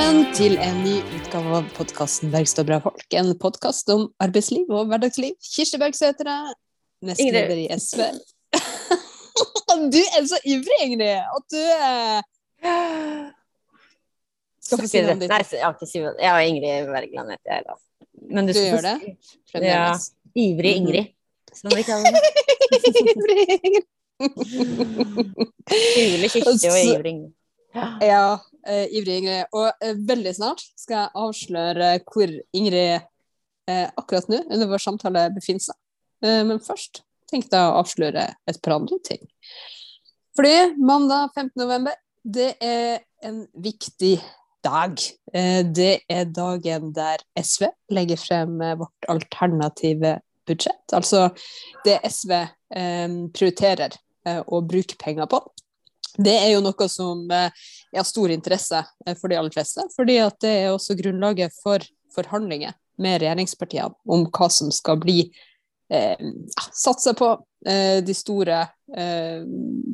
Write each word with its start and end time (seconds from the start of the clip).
Velkommen 0.00 0.30
til 0.32 0.54
en 0.56 0.78
ny 0.80 0.94
utgave 1.12 1.58
av 1.58 1.66
podkasten 1.76 2.30
Bergstad 2.32 2.64
bra 2.64 2.78
folk. 2.80 3.02
En 3.12 3.34
podkast 3.36 3.90
om 3.92 4.06
arbeidsliv 4.24 4.70
og 4.72 4.86
hverdagsliv. 4.88 5.34
Kirsti 5.44 5.76
Bergstø 5.76 6.08
heter 6.08 6.30
jeg, 6.30 6.54
nestleder 7.04 7.58
i 7.60 7.66
SV. 7.76 8.00
du 9.92 9.98
er 10.00 10.24
så 10.30 10.38
ivrig, 10.48 10.78
Ingrid, 10.86 11.20
at 11.20 11.52
du 11.52 11.58
eh, 11.60 13.28
skal 14.64 14.80
få 14.80 14.88
si 14.88 15.02
navnet 15.04 15.26
ditt. 15.26 15.34
Nei, 15.34 15.42
jeg 15.52 15.66
har 15.66 15.76
ikke 15.76 15.90
si 15.92 16.00
Jeg 16.00 16.32
og 16.32 16.48
Ingrid 16.48 16.88
Wergeland 16.94 17.34
heter 17.36 17.58
jeg, 17.58 17.68
da. 17.68 17.76
Men 18.32 18.48
Du 18.48 18.56
gjør 18.56 18.86
det? 18.88 18.96
Fremdeles. 19.52 20.08
Ivrig 20.32 20.72
Mhm. 20.78 20.80
Ingrid, 20.80 21.12
som 21.60 21.76
vi 21.76 21.84
kaller 21.84 22.08
det. 22.16 22.24
Ivrig 23.04 23.44
Ingrid. 23.60 23.84
Ivrig 26.06 26.32
Kirsti 26.38 26.72
og 26.72 26.80
ivrig 26.86 27.12
Ingrid. 27.18 27.36
Ja, 28.00 28.38
eh, 28.66 28.86
ivrig 28.96 29.20
Ingrid. 29.20 29.52
Og 29.56 29.70
eh, 29.82 29.94
veldig 30.08 30.34
snart 30.36 30.64
skal 30.78 30.96
jeg 31.02 31.14
avsløre 31.24 31.92
hvor 32.06 32.34
Ingrid 32.56 33.06
eh, 33.70 33.86
akkurat 33.96 34.30
nå 34.30 34.42
under 34.46 34.70
vår 34.72 34.84
samtale 34.84 35.28
befinner 35.34 35.70
seg. 35.70 35.78
Eh, 36.24 36.42
men 36.48 36.62
først 36.64 37.02
tenkte 37.30 37.58
jeg 37.58 37.70
å 37.70 37.78
avsløre 37.82 38.26
et 38.50 38.60
par 38.64 38.78
andre 38.78 38.98
ting. 39.06 39.22
Fordi 40.38 40.74
mandag 40.78 41.34
15. 41.34 41.54
november, 41.60 41.96
det 42.22 42.54
er 42.62 43.00
en 43.26 43.44
viktig 43.54 44.18
dag. 44.64 45.00
Eh, 45.34 45.62
det 45.66 45.92
er 46.10 46.28
dagen 46.30 46.92
der 46.96 47.22
SV 47.38 47.70
legger 47.94 48.20
frem 48.20 48.60
eh, 48.60 48.76
vårt 48.78 49.08
alternative 49.08 50.18
budsjett. 50.48 50.84
Altså 50.96 51.28
det 51.84 52.00
SV 52.08 52.36
eh, 52.36 53.08
prioriterer 53.34 53.96
eh, 54.26 54.40
å 54.46 54.62
bruke 54.66 54.98
penger 55.00 55.30
på. 55.30 55.42
Det 56.18 56.34
er 56.34 56.50
jo 56.54 56.64
noe 56.64 56.88
som 56.90 57.22
eh, 57.30 57.50
er 57.92 58.02
av 58.02 58.08
stor 58.08 58.32
interesse 58.34 58.82
eh, 59.06 59.16
for 59.18 59.30
de 59.30 59.38
aller 59.38 59.54
fleste, 59.54 59.84
fordi 59.94 60.18
at 60.22 60.38
det 60.42 60.54
er 60.64 60.72
også 60.72 60.98
grunnlaget 60.98 61.54
for 61.62 61.84
forhandlinger 62.14 62.74
med 63.00 63.20
regjeringspartiene 63.22 63.94
om 64.10 64.26
hva 64.28 64.48
som 64.52 64.70
skal 64.74 64.98
bli 65.00 65.22
eh, 65.92 66.18
satsa 66.72 67.14
på 67.18 67.32
eh, 67.66 68.00
de 68.04 68.16
store, 68.16 68.62
eh, 68.96 69.40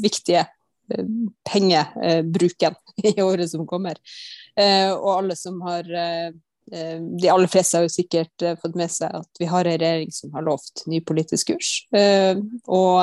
viktige 0.02 0.42
eh, 0.42 1.06
pengebruken 1.46 2.80
i 3.12 3.22
året 3.22 3.50
som 3.52 3.66
kommer. 3.68 4.00
Eh, 4.56 4.90
og 4.92 5.12
alle 5.18 5.38
som 5.38 5.60
har 5.66 5.94
De 6.66 7.28
aller 7.30 7.46
fleste 7.46 7.78
har 7.78 7.84
jo 7.84 7.92
sikkert 7.94 8.42
fått 8.58 8.74
med 8.74 8.90
seg 8.90 9.12
at 9.14 9.38
vi 9.38 9.46
har 9.46 9.68
en 9.70 9.76
regjering 9.78 10.08
som 10.10 10.32
har 10.34 10.42
lovt 10.42 10.80
ny 10.90 10.98
politisk 10.98 11.52
kurs. 11.52 11.68
Og 11.94 12.96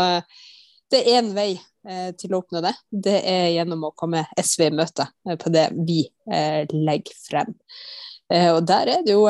det 0.93 1.01
er 1.01 1.19
én 1.19 1.31
vei 1.33 1.51
eh, 1.89 2.11
til 2.19 2.33
å 2.33 2.41
oppnå 2.43 2.61
det. 2.63 2.73
Det 2.89 3.19
er 3.29 3.47
gjennom 3.55 3.87
å 3.87 3.93
komme 3.97 4.25
SV 4.37 4.67
i 4.67 4.73
møte 4.77 5.07
eh, 5.27 5.37
på 5.41 5.51
det 5.53 5.67
vi 5.87 6.03
eh, 6.31 6.63
legger 6.73 7.17
frem. 7.25 7.55
Og 8.33 8.63
der 8.65 8.89
er 8.89 9.01
det 9.05 9.13
jo 9.13 9.27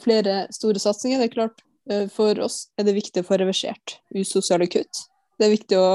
flere 0.00 0.36
store 0.50 0.80
satsinger. 0.80 1.20
Det 1.20 1.26
er 1.28 1.34
klart, 1.34 1.60
for 2.10 2.40
oss 2.42 2.56
er 2.80 2.86
det 2.88 2.94
viktig 2.96 3.22
å 3.22 3.26
få 3.28 3.36
reversert 3.38 3.98
usosiale 4.16 4.66
kutt. 4.72 5.02
Det 5.38 5.46
er 5.46 5.52
viktig 5.52 5.78
å 5.78 5.90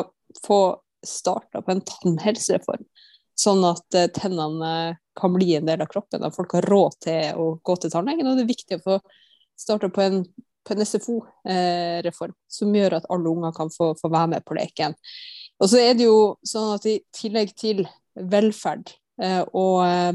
få 0.45 0.59
starta 1.03 1.59
på 1.66 1.73
en 1.73 1.81
tannhelsereform, 1.89 2.85
sånn 3.35 3.66
at 3.67 3.97
tennene 4.16 4.72
kan 5.19 5.35
bli 5.35 5.57
en 5.57 5.67
del 5.67 5.83
av 5.83 5.89
kroppen, 5.91 6.23
at 6.23 6.38
folk 6.38 6.55
har 6.55 6.69
råd 6.72 6.95
til 7.09 7.41
å 7.41 7.49
gå 7.59 7.75
til 7.81 7.91
tannlegen. 7.91 8.29
Og 8.29 8.39
det 8.39 8.45
er 8.45 8.53
viktig 8.53 8.79
å 8.79 8.85
få 8.85 8.99
starta 9.59 9.91
på 9.91 10.06
en 10.06 10.22
SFO-reform 10.69 12.33
som 12.51 12.75
gjør 12.75 12.99
at 12.99 13.07
alle 13.09 13.31
unger 13.31 13.53
kan 13.55 13.72
få, 13.73 13.91
få 13.99 14.11
være 14.11 14.35
med 14.35 14.45
på 14.45 14.57
leken. 14.57 14.95
Og 15.61 15.69
så 15.69 15.81
er 15.81 15.95
det 15.97 16.07
jo 16.07 16.35
sånn 16.47 16.75
at 16.75 16.88
i 16.89 16.99
tillegg 17.16 17.53
til 17.57 17.83
velferd 18.16 18.91
eh, 19.22 19.44
og 19.53 19.83
eh, 19.85 20.13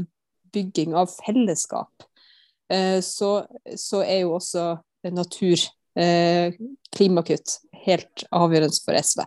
bygging 0.53 0.95
av 0.97 1.11
fellesskap, 1.11 2.07
eh, 2.73 2.99
så, 3.05 3.31
så 3.75 4.03
er 4.03 4.25
jo 4.25 4.35
også 4.37 4.69
natur, 5.15 5.61
eh, 5.99 6.55
klimakutt, 6.95 7.59
helt 7.85 8.25
avgjørende 8.35 8.83
for 8.83 8.99
SV. 8.99 9.23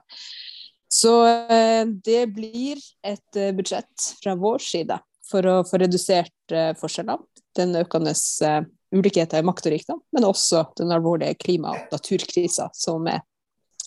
Så 0.90 1.14
eh, 1.26 1.84
det 2.04 2.24
blir 2.34 2.80
et 3.06 3.38
eh, 3.38 3.54
budsjett 3.56 4.10
fra 4.20 4.34
vår 4.38 4.60
side 4.64 4.98
for 5.30 5.46
å 5.46 5.60
få 5.66 5.78
redusert 5.80 6.54
eh, 6.54 6.72
forskjellene. 6.78 7.22
Den 7.56 7.76
økende 7.78 8.12
eh, 8.12 8.64
ulikheter 8.94 9.40
i 9.40 9.46
makt 9.46 9.68
og 9.68 9.74
rikdom, 9.76 10.04
men 10.12 10.28
også 10.28 10.64
den 10.80 10.92
alvorlige 10.94 11.38
klima- 11.40 11.74
og 11.76 11.92
naturkrisa 11.94 12.70
som 12.76 13.06
er 13.10 13.22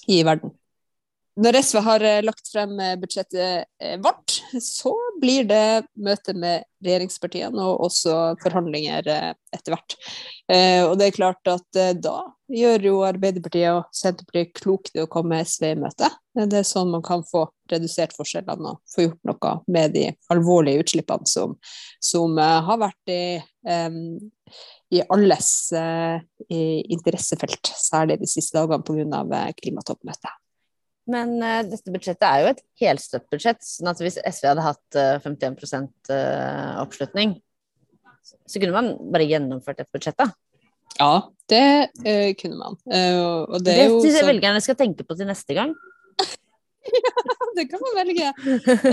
i 0.07 0.23
verden. 0.23 0.53
Når 1.33 1.55
SV 1.65 1.79
har 1.81 2.03
eh, 2.05 2.19
lagt 2.21 2.49
frem 2.51 2.75
eh, 2.77 2.93
budsjettet 3.01 3.65
eh, 3.81 3.95
vårt, 4.03 4.35
så 4.61 4.93
blir 5.21 5.47
det 5.49 5.87
møte 5.97 6.35
med 6.37 6.67
regjeringspartiene 6.85 7.63
og 7.63 7.87
også 7.87 8.35
forhandlinger 8.43 9.07
etter 9.07 9.71
hvert. 9.71 9.95
Og 10.83 10.97
det 10.99 11.05
er 11.05 11.15
klart 11.15 11.47
at 11.47 11.77
da 12.03 12.17
gjør 12.51 12.83
jo 12.89 12.97
Arbeiderpartiet 13.07 13.69
og 13.71 13.95
Senterpartiet 13.95 14.51
klokt 14.59 14.91
i 14.97 14.99
å 14.99 15.07
komme 15.07 15.39
SV 15.47 15.69
i 15.69 15.77
møte. 15.79 16.09
Det 16.35 16.59
er 16.59 16.67
sånn 16.67 16.91
man 16.91 17.05
kan 17.05 17.23
få 17.23 17.45
redusert 17.71 18.11
forskjellene 18.17 18.73
og 18.73 18.81
få 18.91 19.05
gjort 19.05 19.31
noe 19.31 19.53
med 19.71 19.95
de 19.95 20.09
alvorlige 20.35 20.83
utslippene 20.83 21.31
som, 21.31 21.55
som 22.03 22.35
har 22.35 22.83
vært 22.83 23.15
i, 23.15 23.23
em, 23.63 24.03
i 24.93 25.01
alles 25.13 25.49
eh, 25.77 26.21
i 26.53 26.61
interessefelt, 26.93 27.71
særlig 27.79 28.19
de 28.21 28.29
siste 28.29 28.57
dagene 28.57 28.83
pga. 28.85 29.43
klimatoppmøtet. 29.59 30.39
Men 31.11 31.33
uh, 31.43 31.59
dette 31.67 31.91
budsjettet 31.91 32.23
er 32.23 32.43
jo 32.45 32.51
et 32.53 32.61
helstøtt 32.79 33.25
budsjett, 33.33 33.59
sånn 33.67 33.89
at 33.91 33.99
hvis 33.99 34.21
SV 34.23 34.45
hadde 34.53 34.63
hatt 34.63 34.99
uh, 34.99 35.17
51 35.25 35.57
uh, 36.13 36.77
oppslutning, 36.85 37.33
så 38.47 38.61
kunne 38.61 38.75
man 38.77 38.93
bare 39.11 39.27
gjennomført 39.27 39.81
et 39.83 39.89
budsjett, 39.91 40.15
da. 40.21 40.29
Ja, 40.99 41.09
det 41.51 41.65
uh, 42.05 42.29
kunne 42.39 42.55
man. 42.59 42.77
Eh, 42.87 43.17
og- 43.19 43.57
det 43.65 43.73
Det 43.73 43.81
er 43.81 43.89
jo 43.89 43.99
syns 43.99 44.15
jeg 44.15 44.23
så... 44.23 44.29
velgerne 44.29 44.61
skal 44.63 44.79
tenke 44.79 45.03
på 45.03 45.17
til 45.19 45.27
neste 45.27 45.57
gang. 45.57 45.73
ja, 46.93 47.11
det 47.57 47.65
kan 47.71 47.81
man 47.83 47.95
velge. 47.99 48.29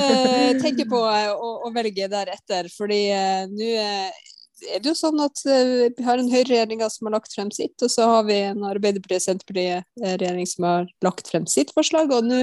Eh, 0.01 0.51
tenke 0.63 0.87
på 0.91 1.01
eh, 1.11 1.31
å, 1.31 1.51
å 1.67 1.73
velge 1.75 2.09
deretter. 2.11 2.71
Fordi 2.75 3.01
eh, 3.15 3.45
nå 3.51 3.71
eh, 3.85 4.31
er 4.69 4.83
det 4.83 4.91
jo 4.93 4.97
sånn 4.99 5.23
at 5.25 5.43
eh, 5.49 5.91
vi 5.97 6.07
har 6.07 6.21
en 6.21 6.31
høyreregjering 6.33 6.83
som 6.93 7.09
har 7.09 7.17
lagt 7.19 7.37
frem 7.37 7.53
sitt, 7.55 7.77
og 7.83 7.93
så 7.93 8.09
har 8.11 8.27
vi 8.29 8.41
en 8.49 8.67
Arbeiderpartiet-Senterparti-regjering 8.71 10.51
som 10.51 10.69
har 10.69 10.91
lagt 11.07 11.31
frem 11.31 11.49
sitt 11.51 11.73
forslag. 11.77 12.13
Og 12.17 12.27
nå 12.27 12.43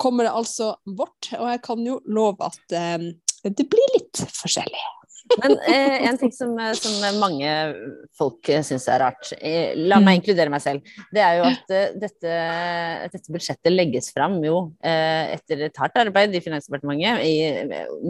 kommer 0.00 0.26
det 0.26 0.36
altså 0.36 0.72
vårt, 0.88 1.32
og 1.36 1.50
jeg 1.52 1.60
kan 1.66 1.84
jo 1.84 2.00
love 2.08 2.48
at 2.48 2.76
eh, 2.76 3.10
det 3.48 3.68
blir 3.68 3.94
litt 3.98 4.24
forskjellig. 4.40 4.86
Men 5.38 5.54
eh, 5.68 6.08
en 6.08 6.18
ting 6.18 6.32
som, 6.34 6.56
eh, 6.58 6.72
som 6.74 7.20
mange 7.20 7.50
folk 8.18 8.48
eh, 8.50 8.64
syns 8.66 8.88
er 8.90 9.02
rart, 9.04 9.30
eh, 9.38 9.76
la 9.78 10.00
meg 10.02 10.18
inkludere 10.18 10.50
meg 10.52 10.62
selv, 10.64 10.96
det 11.14 11.22
er 11.22 11.38
jo 11.38 11.44
at 11.46 11.74
eh, 11.76 11.92
dette, 12.02 12.40
dette 13.12 13.34
budsjettet 13.36 13.74
legges 13.74 14.10
fram 14.14 14.40
jo 14.44 14.70
etter 14.82 15.66
et 15.68 15.80
hardt 15.80 16.00
arbeid 16.00 16.34
i 16.34 16.42
Finansdepartementet 16.42 17.22
i, 17.26 17.36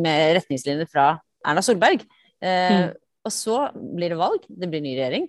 med 0.01 0.39
retningslinjer 0.39 0.89
fra 0.91 1.13
Erna 1.47 1.65
Solberg. 1.65 2.07
Mm. 2.41 2.95
Og 3.27 3.35
så 3.35 3.57
blir 3.75 4.15
det 4.15 4.21
valg, 4.21 4.47
det 4.49 4.69
blir 4.71 4.83
ny 4.85 4.95
regjering, 4.97 5.27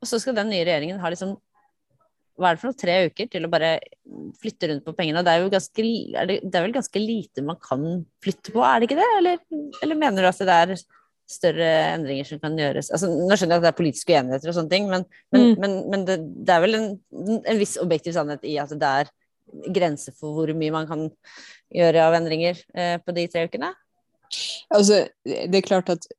og 0.00 0.08
så 0.08 0.20
skal 0.22 0.36
den 0.36 0.52
nye 0.52 0.64
regjeringen 0.66 1.00
ha 1.02 1.10
liksom 1.10 1.34
hva 2.34 2.48
er 2.50 2.56
det 2.56 2.60
for 2.64 2.72
noe, 2.72 2.78
tre 2.78 2.94
uker 3.06 3.28
til 3.30 3.44
å 3.46 3.50
bare 3.50 3.68
flytte 4.42 4.66
rundt 4.66 4.82
på 4.82 4.94
pengene. 4.98 5.20
Det 5.22 5.30
er 5.30 5.44
jo 5.44 5.50
ganske, 5.52 5.84
er 6.18 6.26
det, 6.26 6.38
det 6.42 6.58
er 6.58 6.64
vel 6.64 6.74
ganske 6.74 6.98
lite 7.02 7.44
man 7.46 7.60
kan 7.62 7.84
flytte 8.24 8.50
på, 8.54 8.62
er 8.66 8.82
det 8.82 8.88
ikke 8.88 8.98
det? 8.98 9.10
Eller, 9.20 9.44
eller 9.86 10.00
mener 10.00 10.26
du 10.26 10.30
at 10.32 10.40
det 10.42 10.56
er 10.64 10.72
større 11.30 11.68
endringer 11.92 12.26
som 12.26 12.40
kan 12.42 12.58
gjøres? 12.58 12.90
Altså, 12.90 13.06
nå 13.14 13.38
skjønner 13.38 13.54
jeg 13.54 13.62
at 13.62 13.66
det 13.68 13.70
er 13.70 13.78
politiske 13.78 14.16
uenigheter 14.16 14.50
og 14.50 14.56
sånne 14.58 14.74
ting, 14.74 14.90
men, 14.90 15.06
men, 15.30 15.44
Mm. 15.44 15.54
men, 15.62 15.76
men 15.92 16.08
det, 16.08 16.18
det 16.48 16.56
er 16.56 16.64
vel 16.66 16.78
en, 16.80 16.88
en 17.38 17.62
viss 17.62 17.76
objektiv 17.82 18.18
sannhet 18.18 18.42
i 18.50 18.58
at 18.58 18.74
det 18.82 18.90
er 18.90 19.14
grenser 19.78 20.14
for 20.18 20.34
hvor 20.34 20.50
mye 20.58 20.74
man 20.74 20.90
kan 20.90 21.06
gjøre 21.74 22.02
av 22.02 22.18
endringer 22.18 22.58
eh, 22.74 22.96
på 22.98 23.14
de 23.14 23.28
tre 23.30 23.46
ukene? 23.46 23.70
Altså, 24.74 25.04
det 25.22 25.54
er 25.54 25.66
klart 25.70 25.94
at 25.94 26.10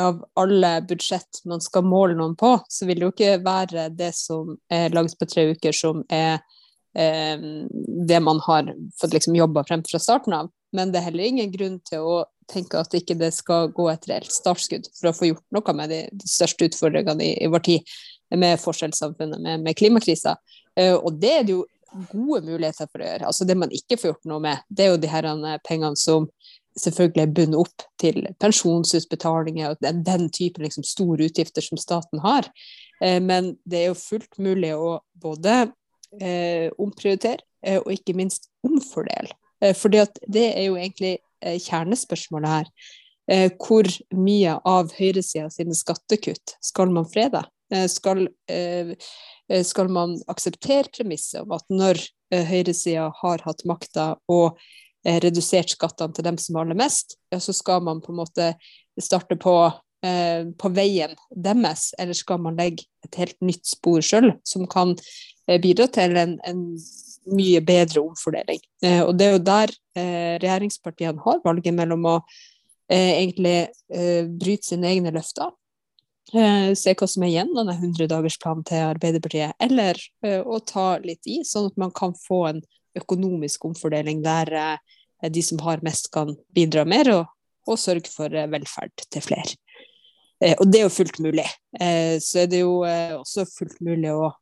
av 0.00 0.24
alle 0.34 0.82
budsjett 0.88 1.44
man 1.44 1.62
skal 1.62 1.86
måle 1.86 2.16
noen 2.18 2.34
på, 2.36 2.56
så 2.68 2.86
vil 2.86 3.00
det 3.00 3.06
jo 3.06 3.14
ikke 3.14 3.38
være 3.44 3.88
det 3.94 4.10
som 4.16 4.56
er 4.72 4.94
laget 4.94 5.16
på 5.18 5.28
tre 5.30 5.46
uker, 5.54 5.76
som 5.76 6.02
er 6.12 6.40
eh, 6.98 7.46
det 8.08 8.20
man 8.22 8.42
har 8.46 8.72
fått 9.00 9.14
liksom 9.14 9.36
jobba 9.38 9.64
frem 9.68 9.84
fra 9.86 10.02
starten 10.02 10.36
av. 10.36 10.50
Men 10.74 10.90
det 10.90 11.00
er 11.00 11.08
heller 11.10 11.28
ingen 11.28 11.52
grunn 11.52 11.76
til 11.86 12.02
å 12.02 12.16
tenke 12.50 12.80
at 12.80 12.94
ikke 12.96 13.16
det 13.16 13.30
skal 13.36 13.70
gå 13.72 13.86
et 13.92 14.08
reelt 14.10 14.32
startskudd 14.32 14.90
for 14.98 15.10
å 15.10 15.14
få 15.16 15.30
gjort 15.30 15.46
noe 15.54 15.76
med 15.78 15.94
de, 15.94 16.00
største 16.28 16.68
utfordringene 16.68 17.24
i, 17.24 17.36
i 17.46 17.50
vår 17.50 17.62
tid, 17.70 17.94
med 18.34 18.58
forskjellssamfunnet, 18.58 19.38
med, 19.40 19.62
med 19.62 19.78
klimakrisa. 19.78 20.34
Eh, 20.74 20.96
og 20.96 21.20
det 21.22 21.32
er 21.38 21.46
det 21.46 21.54
jo 21.54 21.62
gode 22.10 22.42
muligheter 22.48 22.88
for 22.90 23.02
å 23.02 23.06
gjøre. 23.06 23.28
Altså 23.30 23.46
Det 23.46 23.56
man 23.58 23.72
ikke 23.74 23.98
får 24.00 24.10
gjort 24.10 24.30
noe 24.30 24.42
med, 24.42 24.64
det 24.68 24.86
er 24.86 24.92
jo 24.92 25.00
de 25.00 25.10
her 25.12 25.28
eh, 25.30 25.60
pengene 25.66 26.00
som 26.00 26.26
selvfølgelig 26.80 27.22
er 27.22 27.34
bundet 27.36 27.60
opp 27.60 27.86
til 28.02 28.26
pensjonsutbetalinger 28.42 29.70
og 29.72 29.84
den, 29.84 30.02
den 30.06 30.28
type 30.34 30.62
liksom, 30.62 30.86
store 30.86 31.28
utgifter 31.28 31.64
som 31.64 31.80
staten 31.80 32.22
har. 32.24 32.50
Eh, 33.02 33.20
men 33.22 33.54
det 33.64 33.82
er 33.82 33.88
jo 33.92 34.00
fullt 34.00 34.38
mulig 34.42 34.74
å 34.76 34.98
både 35.22 35.64
eh, 36.20 36.68
omprioritere 36.78 37.42
eh, 37.64 37.80
og 37.80 37.92
ikke 37.94 38.16
minst 38.18 38.50
omfordele. 38.66 39.34
Eh, 39.64 39.74
fordi 39.76 40.04
det 40.26 40.46
er 40.52 40.68
jo 40.68 40.76
egentlig 40.76 41.16
eh, 41.42 41.58
kjernespørsmålet 41.62 42.50
her. 42.50 42.70
eh, 43.30 43.50
hvor 43.56 43.88
mye 44.12 44.58
av 44.68 44.92
høyresida 44.92 45.48
sine 45.50 45.74
skattekutt 45.74 46.58
skal 46.62 46.92
man 46.92 47.08
frede? 47.08 47.46
Skal, 47.88 48.28
skal, 49.66 49.88
man 49.90 50.12
akseptere 50.30 50.92
premisset 50.92 51.40
om 51.40 51.54
at 51.56 51.64
når 51.72 51.98
høyresida 52.30 53.08
har 53.22 53.42
hatt 53.42 53.64
makta 53.66 54.04
og 54.30 54.60
redusert 55.04 55.74
skattene 55.74 56.16
til 56.16 56.24
dem 56.26 56.38
som 56.40 56.56
har 56.58 56.68
det 56.70 56.78
mest, 56.80 57.18
ja, 57.32 57.40
så 57.42 57.52
skal 57.52 57.82
man 57.84 58.00
på 58.04 58.12
en 58.12 58.20
måte 58.22 58.50
starte 59.00 59.36
på, 59.36 59.54
eh, 60.06 60.46
på 60.56 60.70
veien 60.72 61.12
deres, 61.30 61.90
eller 61.98 62.16
skal 62.16 62.40
man 62.40 62.56
legge 62.60 62.86
et 63.04 63.20
helt 63.20 63.40
nytt 63.44 63.66
spor 63.68 64.04
sjøl, 64.04 64.32
som 64.48 64.64
kan 64.70 64.96
bidra 65.60 65.84
til 65.92 66.16
en, 66.16 66.38
en 66.48 66.62
mye 67.32 67.60
bedre 67.64 68.02
omfordeling. 68.04 68.60
Eh, 68.84 69.02
og 69.04 69.16
det 69.18 69.26
er 69.26 69.36
jo 69.36 69.42
der 69.44 69.74
eh, 69.96 70.34
regjeringspartiene 70.42 71.24
har 71.24 71.42
valget 71.44 71.76
mellom 71.76 72.08
å 72.08 72.16
eh, 72.88 73.20
egentlig 73.20 73.56
bryte 74.40 74.68
sine 74.68 74.90
egne 74.92 75.14
løfter, 75.14 75.52
se 76.34 76.94
hva 76.96 77.06
som 77.06 77.22
er 77.22 77.30
igjen 77.30 77.50
av 77.60 77.68
den 77.68 77.92
100-dagersplanen 77.92 78.64
til 78.66 78.80
Arbeiderpartiet, 78.88 79.52
eller 79.62 79.98
å 80.42 80.56
ta 80.66 80.96
litt 80.98 81.28
i, 81.30 81.42
sånn 81.46 81.68
at 81.68 81.76
man 81.78 81.92
kan 81.94 82.14
få 82.16 82.38
en 82.48 82.62
økonomisk 82.98 83.66
omfordeling 83.68 84.22
der 84.24 84.50
de 85.30 85.42
som 85.44 85.60
har 85.64 85.82
mest, 85.86 86.10
kan 86.14 86.34
bidra 86.56 86.84
mer, 86.88 87.10
og, 87.14 87.30
og 87.68 87.80
sørge 87.80 88.10
for 88.12 88.32
velferd 88.32 89.06
til 89.08 89.24
flere. 89.24 89.56
Og 90.58 90.66
det 90.68 90.80
er 90.80 90.82
jo 90.84 90.92
fullt 90.92 91.20
mulig. 91.24 91.46
Så 92.20 92.42
er 92.42 92.48
det 92.52 92.58
jo 92.60 92.82
også 92.82 93.46
fullt 93.48 93.78
mulig 93.86 94.10
å 94.12 94.32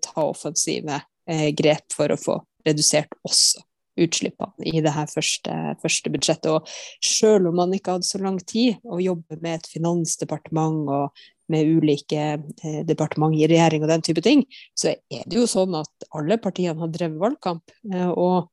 ta 0.00 0.22
offensive 0.22 1.02
eh, 1.30 1.50
grep 1.56 1.92
for 1.94 2.12
å 2.12 2.20
få 2.20 2.38
redusert 2.66 3.12
også 3.26 3.64
utslippene 4.00 4.70
i 4.70 4.80
det 4.84 4.92
her 4.94 5.08
første, 5.10 5.56
første 5.82 6.12
budsjettet. 6.12 6.48
Og 6.52 7.04
selv 7.04 7.50
om 7.50 7.58
man 7.60 7.74
ikke 7.76 7.96
hadde 7.96 8.08
så 8.08 8.20
lang 8.22 8.38
tid 8.40 8.80
å 8.88 9.00
jobbe 9.02 9.40
med 9.42 9.58
et 9.58 9.68
finansdepartement 9.70 10.88
og 10.88 11.26
med 11.50 11.66
ulike 11.66 12.22
eh, 12.38 12.80
departement 12.86 13.34
i 13.34 13.48
regjering 13.50 13.82
og 13.82 13.90
den 13.90 14.04
type 14.06 14.22
ting, 14.24 14.44
så 14.78 14.94
er 14.94 15.26
det 15.26 15.40
jo 15.40 15.48
sånn 15.50 15.74
at 15.80 16.08
alle 16.16 16.38
partiene 16.40 16.78
har 16.78 16.92
drevet 16.94 17.20
valgkamp. 17.20 17.74
Eh, 17.92 18.10
og 18.14 18.48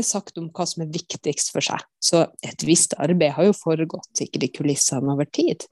sagt 0.00 0.38
om 0.40 0.48
hva 0.54 0.64
som 0.68 0.84
er 0.84 0.92
viktigst 0.94 1.52
for 1.52 1.64
seg. 1.64 1.82
Så 2.02 2.24
et 2.44 2.64
visst 2.66 2.96
arbeid 2.96 3.36
har 3.36 3.50
jo 3.50 3.56
foregått 3.56 4.08
sikkert 4.16 4.46
i 4.48 4.52
kulissene 4.56 5.12
over 5.12 5.28
tid. 5.28 5.66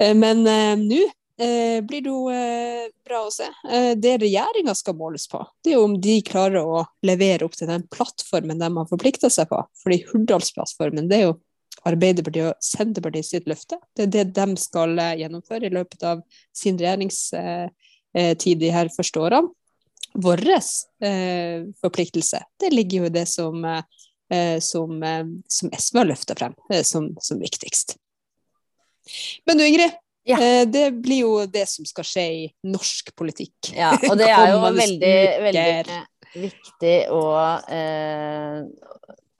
Eh, 0.00 0.14
men 0.14 0.46
eh, 0.46 0.76
nå 0.78 1.00
eh, 1.40 1.80
blir 1.82 2.04
det 2.06 2.12
jo 2.12 2.22
eh, 2.30 2.86
bra 3.06 3.24
å 3.26 3.34
se. 3.34 3.50
Eh, 3.68 3.92
det 3.98 4.16
regjeringa 4.22 4.74
skal 4.78 4.98
måles 4.98 5.26
på, 5.30 5.42
det 5.64 5.74
er 5.74 5.78
jo 5.80 5.86
om 5.88 5.98
de 6.00 6.20
klarer 6.26 6.62
å 6.62 6.84
levere 7.06 7.46
opp 7.46 7.58
til 7.58 7.70
den 7.70 7.86
plattformen 7.92 8.62
de 8.62 8.70
har 8.78 8.90
forplikta 8.90 9.32
seg 9.32 9.50
på. 9.50 9.62
Fordi 9.82 10.02
Hurdalsplattformen 10.12 11.10
det 11.10 11.22
er 11.22 11.30
jo 11.30 11.38
Arbeiderpartiet 11.88 12.50
og 12.50 12.64
Senterpartiet 12.64 13.28
sitt 13.28 13.46
løfte. 13.48 13.78
Det 13.96 14.04
er 14.04 14.10
det 14.12 14.24
de 14.36 14.60
skal 14.60 14.98
eh, 14.98 15.16
gjennomføre 15.22 15.68
i 15.68 15.74
løpet 15.74 16.04
av 16.06 16.20
sin 16.56 16.78
regjeringstid 16.80 17.72
eh, 18.14 18.60
de 18.64 18.72
her 18.74 18.90
første 18.92 19.22
årene. 19.22 19.54
Vår 20.14 20.40
eh, 20.50 21.66
forpliktelse 21.80 22.42
det 22.60 22.72
ligger 22.74 23.02
jo 23.04 23.10
i 23.10 23.14
det 23.14 23.26
som, 23.30 23.62
som, 24.62 25.02
som 25.50 25.72
SV 25.74 25.98
har 25.98 26.06
løfta 26.06 26.34
frem 26.38 26.54
som, 26.86 27.08
som 27.18 27.38
viktigst. 27.42 27.96
Men 29.46 29.58
du 29.58 29.64
Ingrid, 29.66 29.94
ja. 30.22 30.38
Eh, 30.42 30.68
det 30.68 30.90
blir 30.90 31.24
jo 31.24 31.34
det 31.46 31.66
som 31.70 31.86
skal 31.88 32.06
skje 32.06 32.24
i 32.44 32.46
norsk 32.68 33.12
politikk. 33.18 33.72
Ja, 33.74 33.94
og 34.10 34.18
det 34.20 34.28
er 34.36 34.52
jo 34.52 34.62
veldig, 34.64 35.16
veldig 35.48 36.00
viktig 36.36 36.96
å 37.14 37.24
eh, 37.70 38.62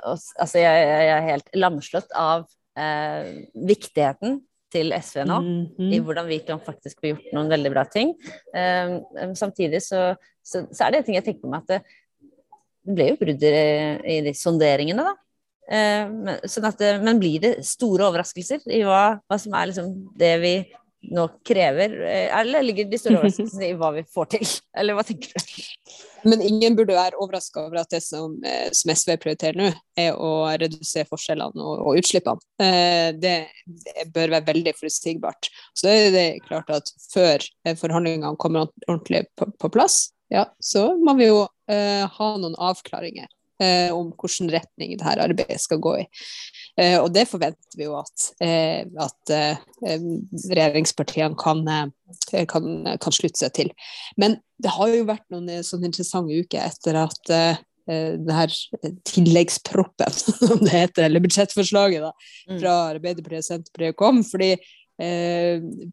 Altså, 0.00 0.56
jeg, 0.56 0.84
jeg, 0.88 1.08
er 1.12 1.26
helt 1.26 1.50
lamslått 1.60 2.14
av 2.16 2.46
eh, 2.80 3.42
viktigheten 3.68 4.38
til 4.72 4.94
SV 4.96 5.26
nå, 5.28 5.36
mm 5.44 5.66
-hmm. 5.76 5.90
i 5.92 5.98
hvordan 6.00 6.26
vi 6.26 6.38
kan 6.38 6.60
faktisk 6.64 7.02
få 7.02 7.10
gjort 7.10 7.26
noen 7.36 7.50
veldig 7.52 7.70
bra 7.74 7.84
ting. 7.84 8.14
Eh, 8.56 8.96
samtidig 9.36 9.82
så, 9.84 10.14
så, 10.50 10.66
så, 10.68 10.84
er 10.86 10.96
det 10.96 11.06
ting 11.06 11.18
jeg 11.18 11.26
tenker 11.26 11.46
på 11.46 11.52
meg 11.52 11.64
at 11.64 11.74
det, 11.74 11.98
det 12.86 12.96
ble 12.96 13.10
jo 13.12 13.18
brudd 13.20 13.44
i, 13.46 13.56
i 14.16 14.20
de 14.26 14.34
sonderingene, 14.36 15.06
da. 15.06 15.16
Eh, 15.70 16.10
men, 16.10 16.36
sånn 16.50 16.66
at, 16.66 16.82
men 17.04 17.22
blir 17.22 17.42
det 17.42 17.54
store 17.66 18.08
overraskelser 18.10 18.66
i 18.74 18.82
hva, 18.86 19.20
hva 19.30 19.38
som 19.38 19.54
er 19.54 19.70
liksom 19.70 19.90
det 20.18 20.34
vi 20.42 20.54
nå 21.14 21.22
krever, 21.46 21.94
eh, 22.04 22.26
eller 22.36 22.64
ligger 22.66 22.88
de 22.90 22.98
store 23.00 23.20
overraskelsene 23.20 23.70
i 23.70 23.76
hva 23.78 23.92
vi 23.94 24.02
får 24.04 24.32
til? 24.34 24.42
Eller 24.78 24.98
hva 24.98 25.04
tenker 25.06 25.32
du? 25.32 25.62
Men 26.28 26.42
ingen 26.44 26.74
burde 26.76 26.92
være 26.92 27.16
overraska 27.16 27.62
over 27.62 27.80
at 27.80 27.94
det 27.94 28.02
som, 28.04 28.34
eh, 28.44 28.68
som, 28.76 28.92
SV 28.92 29.14
prioriterer 29.22 29.56
nå, 29.56 29.70
er 29.96 30.18
å 30.20 30.50
redusere 30.60 31.08
forskjellene 31.08 31.64
og, 31.64 31.86
og 31.88 32.02
utslippene. 32.02 32.44
Det, 33.16 33.34
det, 33.86 34.04
bør 34.12 34.34
være 34.36 34.48
veldig 34.50 34.74
forutsigbart. 34.76 35.48
Så 35.72 35.88
er 35.88 36.10
det 36.12 36.26
klart 36.44 36.68
at 36.74 36.92
før 37.14 37.48
forhandlingene 37.80 38.36
kommer 38.42 38.68
ordentlig 38.84 39.24
på, 39.40 39.48
på 39.56 39.72
plass, 39.72 40.10
ja, 40.30 40.46
så 40.62 40.92
må 41.00 41.16
vi 41.18 41.28
jo 41.30 41.44
uh, 41.44 42.04
ha 42.16 42.30
noen 42.38 42.56
avklaringer 42.58 43.28
eh, 43.60 43.92
om 43.94 44.10
hvilken 44.16 44.50
retning 44.52 44.96
dette 44.96 45.22
arbeidet 45.22 45.60
skal 45.62 45.80
gå 45.82 45.96
i. 46.00 46.04
Eh, 46.80 46.96
og 47.00 47.10
det 47.14 47.26
forventer 47.28 47.78
vi 47.78 47.86
jo 47.86 47.96
at, 48.00 48.28
eh, 48.44 48.84
at 49.00 49.34
eh, 49.34 49.64
regjeringspartiene 50.50 51.38
kan, 51.40 51.64
eh, 51.68 52.44
kan, 52.50 52.70
kan, 53.00 53.16
slutte 53.16 53.44
seg 53.44 53.56
til. 53.56 53.72
Men 54.20 54.38
det 54.60 54.72
har 54.76 54.92
jo 54.92 55.08
vært 55.08 55.26
noen 55.32 55.64
sånne 55.66 55.90
interessante 55.90 56.36
uker 56.36 56.64
etter 56.70 57.04
at 57.06 57.34
det 57.90 58.34
her 58.36 58.52
tilleggsproppen, 59.08 60.12
som 60.46 60.60
det 60.62 60.70
heter, 60.70 61.08
eller 61.08 61.22
budsjettforslaget 61.24 62.04
da, 62.04 62.10
mm. 62.46 62.58
fra 62.60 62.74
Arbeiderpartiet 62.92 63.42
og 63.42 63.48
Senterpartiet 63.48 63.96
kom. 63.98 64.20
fordi 64.22 64.52
Eh, 64.54 64.79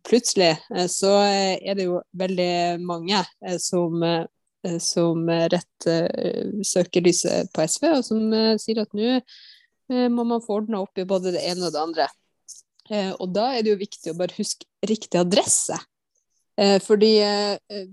plutselig 0.08 0.54
eh, 0.76 0.88
så 0.92 1.14
er 1.24 1.78
det 1.80 1.86
jo 1.88 2.02
veldig 2.18 2.52
mange 2.84 3.22
eh, 3.46 3.60
som 3.62 4.04
Eh, 4.68 4.80
som 4.80 5.30
eh, 5.30 5.60
søker 6.64 7.02
lyset 7.02 7.52
på 7.54 7.66
SV, 7.68 7.90
og 7.98 8.06
som 8.06 8.34
eh, 8.34 8.56
sier 8.62 8.84
at 8.84 8.96
nå 8.98 9.20
må 10.12 10.26
man 10.28 10.42
få 10.44 10.58
ordna 10.60 10.82
opp 10.84 11.00
i 11.00 11.06
både 11.08 11.32
det 11.32 11.46
ene 11.48 11.70
og 11.70 11.72
det 11.72 11.80
andre. 11.80 12.06
Og 13.24 13.30
da 13.32 13.46
er 13.56 13.62
det 13.64 13.72
jo 13.72 13.78
viktig 13.80 14.12
å 14.12 14.18
bare 14.20 14.36
huske 14.36 14.68
riktig 14.84 15.16
adresse. 15.16 15.78
Fordi 16.84 17.12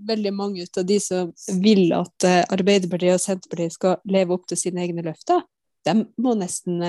veldig 0.03 0.33
mange 0.35 0.65
av 0.65 0.83
de 0.89 0.97
som 0.99 1.31
vil 1.63 1.93
at 1.95 2.27
Arbeiderpartiet 2.51 3.15
og 3.15 3.23
Senterpartiet 3.23 3.77
skal 3.77 3.95
leve 4.11 4.35
opp 4.35 4.43
til 4.51 4.59
sine 4.59 4.83
egne 4.83 5.05
løfter, 5.07 5.39
de 5.87 5.95
må 6.19 6.35
nesten, 6.35 6.83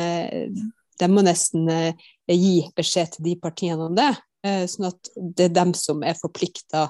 de 1.00 1.08
må 1.12 1.24
nesten 1.26 1.68
gi 2.30 2.56
beskjed 2.76 3.16
til 3.16 3.26
de 3.28 3.34
partiene 3.40 3.88
om 3.88 3.96
det. 3.96 4.12
Sånn 4.70 4.88
at 4.88 5.10
det 5.16 5.48
er 5.48 5.56
dem 5.56 5.74
som 5.76 6.04
er 6.06 6.18
forplikta 6.18 6.86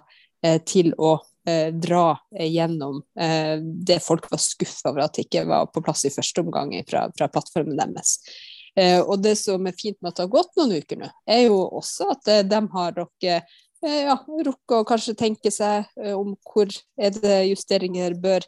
til 0.68 0.92
å 0.98 1.16
eh, 1.48 1.72
dra 1.74 2.16
gjennom 2.30 3.02
eh, 3.20 3.56
det 3.60 4.00
folk 4.04 4.30
var 4.30 4.42
skuffa 4.42 4.90
over 4.90 5.06
at 5.06 5.16
det 5.16 5.26
ikke 5.26 5.46
var 5.48 5.70
på 5.72 5.82
plass 5.84 6.04
i 6.06 6.12
første 6.12 6.42
omgang 6.44 6.74
fra, 6.88 7.06
fra 7.16 7.30
plattformen 7.32 7.78
deres. 7.78 8.18
Eh, 8.76 9.00
og 9.00 9.22
det 9.24 9.36
som 9.40 9.66
er 9.66 9.76
fint 9.76 9.98
med 10.00 10.12
at 10.12 10.18
det 10.18 10.26
har 10.26 10.34
gått 10.34 10.56
noen 10.58 10.76
uker 10.76 11.00
nå, 11.00 11.10
er 11.30 11.46
jo 11.46 11.60
også 11.80 12.10
at 12.16 12.32
eh, 12.32 12.44
de 12.46 12.62
har 12.74 12.96
rukket 12.98 13.56
eh, 13.86 14.02
ja, 14.08 14.18
rukket 14.26 14.78
å 14.80 14.86
kanskje 14.88 15.16
tenke 15.18 15.52
seg 15.54 15.86
eh, 16.02 16.14
om 16.16 16.34
hvor 16.44 16.70
er 17.00 17.14
det 17.16 17.38
justeringer 17.52 18.18
bør 18.20 18.44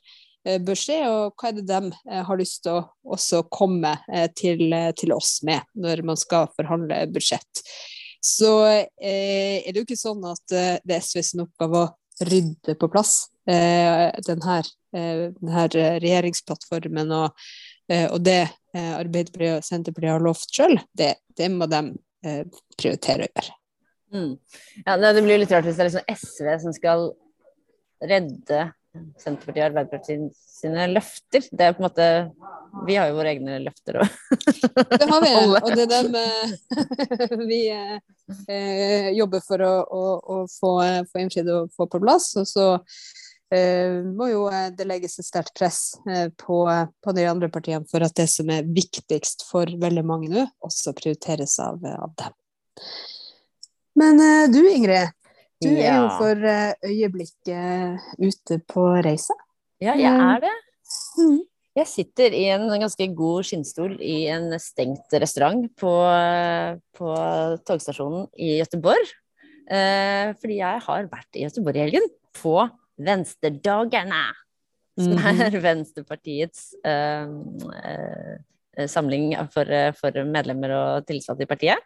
bør 0.65 0.79
skje, 0.79 0.99
og 1.11 1.35
hva 1.39 1.51
er 1.51 1.59
det 1.59 1.67
de 1.69 2.15
har 2.27 2.41
lyst 2.41 2.63
til 2.65 2.79
å 2.79 3.15
også 3.17 3.43
komme 3.53 3.95
til, 4.39 4.69
til, 4.97 5.15
oss 5.15 5.39
med 5.47 5.67
når 5.77 6.03
man 6.09 6.19
skal 6.21 6.49
forhandle 6.57 7.03
budsjett. 7.13 7.63
Så 8.25 8.53
eh, 8.67 9.61
er 9.61 9.71
det 9.71 9.83
jo 9.83 9.87
ikke 9.87 9.99
sånn 10.01 10.25
at 10.27 10.45
det 10.49 10.97
er 10.97 11.05
SVs 11.05 11.37
oppgave 11.45 11.85
å 11.85 11.89
rydde 12.25 12.75
på 12.79 12.89
plass 12.91 13.29
eh, 13.49 14.09
denne, 14.27 14.59
eh, 14.97 15.29
denne 15.39 15.67
regjeringsplattformen 16.03 17.13
og, 17.15 17.47
eh, 17.91 18.07
og 18.11 18.21
det 18.25 18.41
eh, 18.43 18.93
Arbeiderpartiet 18.97 19.61
og 19.61 19.67
Senterpartiet 19.67 20.15
har 20.15 20.25
lovt 20.25 20.55
sjøl, 20.55 20.77
det, 20.99 21.15
det, 21.39 21.51
må 21.53 21.69
de 21.71 21.83
eh, 22.27 22.43
prioritere 22.79 23.29
å 23.29 23.31
gjøre. 23.31 23.57
Mm. 24.09 24.35
Ja, 24.87 24.97
det 24.97 25.25
blir 25.25 25.43
litt 25.43 25.53
rart 25.53 25.69
hvis 25.69 25.79
det 25.79 25.85
er 25.85 25.91
liksom 25.91 26.13
SV 26.17 26.53
som 26.65 26.77
skal 26.77 27.11
redde 28.09 28.69
Senterpartiet 29.19 29.63
og 29.63 29.67
Arbeiderpartiet 29.69 30.39
sine 30.59 30.87
løfter. 30.91 31.45
Det 31.53 31.65
er 31.65 31.75
på 31.77 31.83
en 31.83 31.87
måte 31.89 32.09
Vi 32.87 32.97
har 32.99 33.11
jo 33.11 33.19
våre 33.19 33.33
egne 33.35 33.59
løfter 33.63 34.01
òg. 34.03 34.17
det 34.91 35.09
har 35.11 35.25
vi, 35.25 35.33
og 35.63 35.71
det 35.75 35.85
er 35.85 35.93
dem 35.93 36.19
eh, 36.19 37.37
vi 37.51 37.61
eh, 37.73 39.09
jobber 39.17 39.45
for 39.45 39.65
å, 39.65 39.73
å, 39.85 40.03
å 40.19 40.39
få, 40.53 40.73
få 41.13 41.23
innfridd 41.23 41.51
og 41.55 41.73
få 41.77 41.89
på 41.91 42.01
plass. 42.03 42.31
Og 42.41 42.49
så 42.49 42.67
eh, 43.55 44.01
må 44.05 44.31
jo 44.33 44.47
det 44.49 44.89
legges 44.89 45.19
et 45.21 45.29
sterkt 45.29 45.55
press 45.59 45.83
eh, 46.09 46.29
på, 46.37 46.65
på, 47.05 47.17
de 47.17 47.29
andre 47.29 47.53
partiene 47.53 47.89
for 47.91 48.05
at 48.05 48.17
det 48.19 48.29
som 48.33 48.51
er 48.53 48.69
viktigst 48.69 49.47
for 49.49 49.71
veldig 49.81 50.05
mange 50.07 50.33
nå, 50.33 50.49
også 50.65 50.97
prioriteres 50.99 51.59
av, 51.65 51.85
av 51.93 52.17
dem. 52.19 52.37
Men 53.99 54.21
eh, 54.23 54.51
du 54.53 54.61
Ingrid, 54.71 55.11
du 55.63 55.69
ja. 55.75 55.91
er 55.91 55.97
jo 55.99 56.09
for 56.19 56.49
eh, 56.49 56.73
øyeblikket 56.87 58.03
ute 58.23 58.59
på 58.71 58.89
reise. 59.05 59.35
Ja, 59.83 59.95
jeg 59.99 60.13
er 60.15 60.43
det. 60.43 60.57
Mm. 61.19 61.41
Jeg 61.79 61.87
sitter 61.87 62.35
i 62.35 62.45
en 62.51 62.67
ganske 62.81 63.07
god 63.15 63.47
skinnstol 63.47 63.93
i 64.03 64.25
en 64.33 64.51
stengt 64.59 65.13
restaurant 65.23 65.69
på, 65.79 65.93
på 66.99 67.13
togstasjonen 67.69 68.27
i 68.35 68.57
Gøteborg. 68.59 69.13
Eh, 69.71 70.33
fordi 70.41 70.59
jeg 70.59 70.83
har 70.89 71.09
vært 71.13 71.39
i 71.39 71.45
Gøteborg 71.45 71.79
i 71.79 71.85
helgen, 71.85 72.09
på 72.39 72.57
Venstredagene. 72.99 74.25
Som 74.99 75.15
Mhm. 75.15 75.43
er 75.45 75.61
Venstrepartiets 75.69 76.73
eh, 76.83 77.29
eh, 77.85 78.87
samling 78.91 79.37
for, 79.55 79.71
for 80.01 80.25
medlemmer 80.27 80.75
og 80.75 81.07
tilsatte 81.07 81.47
i 81.47 81.51
partiet. 81.51 81.79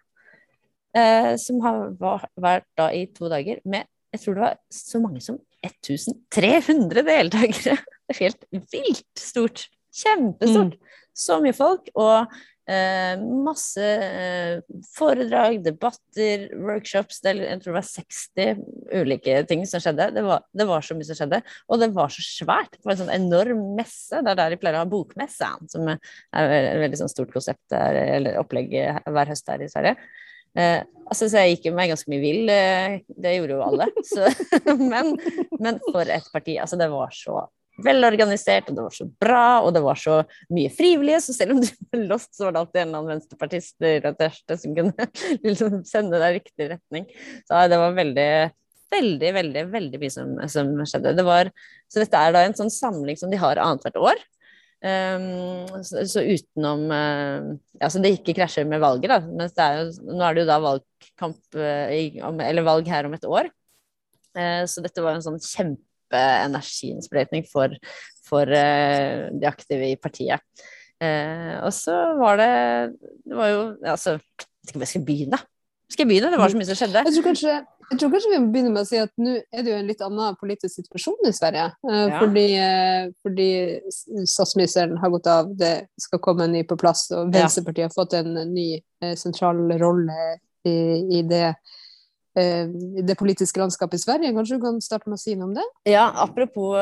Eh, 0.92 1.32
som 1.40 1.62
har 1.64 1.94
vært 2.36 2.68
da 2.76 2.90
i 2.92 3.06
to 3.16 3.30
dager 3.32 3.62
med 3.64 3.88
jeg 4.12 4.20
tror 4.20 4.36
det 4.36 4.42
var 4.44 4.56
så 4.68 5.00
mange 5.00 5.22
som 5.24 5.38
1300 5.64 7.04
deltakere. 7.06 7.78
Det 8.12 8.16
er 8.18 8.24
helt 8.26 8.42
vilt 8.74 9.20
stort. 9.20 9.68
Kjempestort. 9.94 10.74
Så 11.16 11.38
mye 11.40 11.54
folk. 11.56 11.86
Og 11.96 12.34
eh, 12.68 13.22
masse 13.46 13.80
eh, 13.80 14.58
foredrag, 14.92 15.62
debatter, 15.64 16.44
workshops. 16.60 17.22
Det, 17.24 17.38
jeg 17.40 17.62
tror 17.62 17.70
det 17.70 17.78
var 17.78 17.88
60 17.88 18.60
ulike 19.00 19.38
ting 19.48 19.64
som 19.70 19.80
skjedde. 19.80 20.10
Det 20.18 20.26
var, 20.26 20.44
det 20.52 20.66
var 20.68 20.84
så 20.84 20.98
mye 20.98 21.08
som 21.08 21.20
skjedde. 21.22 21.40
Og 21.72 21.80
det 21.80 21.88
var 21.96 22.12
så 22.12 22.26
svært. 22.26 22.76
Det 22.76 22.84
var 22.84 22.98
en 22.98 23.02
sånn 23.06 23.14
enorm 23.16 23.62
messe. 23.78 24.18
Det 24.18 24.34
er 24.34 24.40
der 24.42 24.52
de 24.52 24.60
pleier 24.60 24.76
å 24.76 24.84
ha 24.84 24.90
bokmesse, 24.92 25.54
som 25.72 25.88
er 25.94 25.96
et 26.42 26.82
veldig 26.84 27.00
sånn 27.00 27.14
stort 27.14 27.32
konsept 27.32 27.64
der, 27.72 28.02
eller 28.18 28.42
opplegg 28.42 28.76
hver 28.76 29.32
høst 29.32 29.48
her 29.48 29.64
i 29.64 29.72
Sverige. 29.72 29.96
Eh, 30.58 30.82
altså, 31.06 31.28
så 31.28 31.42
jeg 31.42 31.56
gikk 31.56 31.70
jo 31.70 31.74
meg 31.76 31.92
ganske 31.92 32.12
mye 32.12 32.22
vill, 32.22 32.52
eh, 32.52 33.00
det 33.24 33.34
gjorde 33.38 33.58
jo 33.58 33.64
alle. 33.66 33.88
Så, 34.06 34.28
men, 34.92 35.14
men 35.58 35.82
for 35.88 36.06
et 36.06 36.30
parti. 36.34 36.58
Altså, 36.60 36.78
det 36.80 36.90
var 36.92 37.12
så 37.16 37.44
velorganisert, 37.82 38.68
og 38.68 38.76
det 38.76 38.84
var 38.84 38.94
så 38.94 39.06
bra, 39.24 39.44
og 39.64 39.72
det 39.74 39.82
var 39.84 39.98
så 39.98 40.18
mye 40.52 40.72
frivillige. 40.72 41.22
Så 41.24 41.36
selv 41.36 41.56
om 41.56 41.62
du 41.62 41.68
var 41.68 42.02
lost, 42.10 42.32
så 42.36 42.46
var 42.46 42.54
det 42.54 42.64
alltid 42.64 42.80
en 42.82 42.88
eller 42.88 42.98
annen 42.98 43.14
venstrepartist 43.14 44.58
som 44.62 44.74
kunne 44.76 45.06
liksom 45.46 45.78
sende 45.88 46.20
deg 46.20 46.34
i 46.34 46.40
riktig 46.40 46.68
retning. 46.74 47.08
Så 47.48 47.68
det 47.72 47.80
var 47.80 47.96
veldig 48.00 48.32
Veldig, 48.92 49.28
veldig 49.32 49.60
veldig 49.72 49.98
mye 50.02 50.12
som, 50.12 50.32
som 50.52 50.66
skjedde. 50.84 51.14
Det 51.16 51.24
var, 51.24 51.48
så 51.88 52.02
dette 52.02 52.18
er 52.18 52.34
da 52.34 52.42
en 52.44 52.56
sånn 52.58 52.68
samling 52.68 53.16
som 53.16 53.30
de 53.32 53.38
har 53.40 53.56
annethvert 53.56 53.96
år. 53.96 54.18
Um, 54.82 55.68
så, 55.86 56.00
så, 56.10 56.24
utenom 56.26 56.88
uh, 56.90 57.54
Altså 57.78 58.02
det 58.02 58.16
ikke 58.16 58.34
krasjer 58.34 58.66
med 58.66 58.82
valget, 58.82 59.12
da. 59.12 59.20
Mens 59.22 59.54
det 59.54 59.62
er 59.62 59.76
jo, 59.78 59.84
nå 60.10 60.24
er 60.26 60.34
det 60.34 60.42
jo 60.42 60.48
da 60.48 60.56
valgkamp 60.64 61.38
uh, 61.54 61.86
om, 62.26 62.40
Eller 62.42 62.66
valg 62.66 62.90
her 62.90 63.06
om 63.06 63.14
et 63.14 63.22
år. 63.28 63.46
Uh, 64.34 64.66
så 64.66 64.82
dette 64.82 64.98
var 65.04 65.14
en 65.14 65.22
sånn 65.22 65.38
kjempeenergiinnsprøytning 65.38 67.46
for, 67.50 67.68
for 68.26 68.46
de 68.50 69.46
aktive 69.48 69.86
i 69.92 70.00
partiet. 70.00 70.40
og 71.02 71.72
så 71.74 72.14
var 72.18 72.36
det 72.38 72.50
Det 73.24 73.34
var 73.34 73.48
jo 73.50 73.76
Altså, 73.94 74.10
jeg 74.18 74.20
vet 74.62 74.70
ikke 74.70 74.78
om 74.78 74.84
jeg 74.84 74.92
skal 74.92 75.06
begynne. 75.06 75.38
Skal 75.92 76.04
jeg 76.04 76.10
begynne? 76.10 76.32
Det 76.32 76.40
var 76.40 76.52
så 76.52 76.58
mye 76.58 76.68
som 76.68 76.78
skjedde. 76.78 77.00
Jeg 77.06 77.14
tror 77.16 77.28
kanskje, 77.30 77.54
jeg 77.92 78.00
tror 78.00 78.12
kanskje 78.14 78.30
vi 78.32 78.38
må 78.40 78.50
begynne 78.54 78.72
med 78.72 78.82
å 78.82 78.88
si 78.88 78.98
at 79.00 79.12
nå 79.20 79.34
er 79.38 79.64
det 79.64 79.72
jo 79.72 79.78
en 79.78 79.90
litt 79.90 80.02
annen 80.04 80.36
politisk 80.40 80.80
situasjon 80.80 81.28
i 81.28 81.34
Sverige. 81.36 81.66
Eh, 81.88 82.06
Ja. 82.08 82.18
fordi, 82.20 82.46
eh, 82.56 83.10
fordi 83.22 83.48
statsministeren 84.26 84.96
har 84.98 85.10
gått 85.10 85.26
av, 85.26 85.52
det 85.56 85.88
skal 86.00 86.18
komme 86.18 86.44
en 86.44 86.52
ny 86.52 86.62
på 86.64 86.78
plass, 86.78 87.10
og. 87.12 87.32
Venstrepartiet 87.32 87.90
har 87.90 87.94
fått 87.94 88.14
en 88.14 88.34
ny 88.54 88.82
eh, 89.02 89.14
sentral 89.14 89.56
rolle 89.78 90.38
i, 90.64 91.18
i, 91.18 91.22
det, 91.22 91.54
det 92.32 93.16
politiske 93.20 93.60
landskapet 93.60 93.98
i 93.98 94.02
Sverige. 94.04 94.32
Kanskje 94.36 94.56
du 94.58 94.64
kan 94.64 94.78
starte 94.84 95.10
med 95.10 95.18
å 95.18 95.22
si 95.22 95.34
noe 95.36 95.50
om 95.50 95.56
det? 95.56 95.64
Ja, 95.90 96.06
apropos 96.22 96.78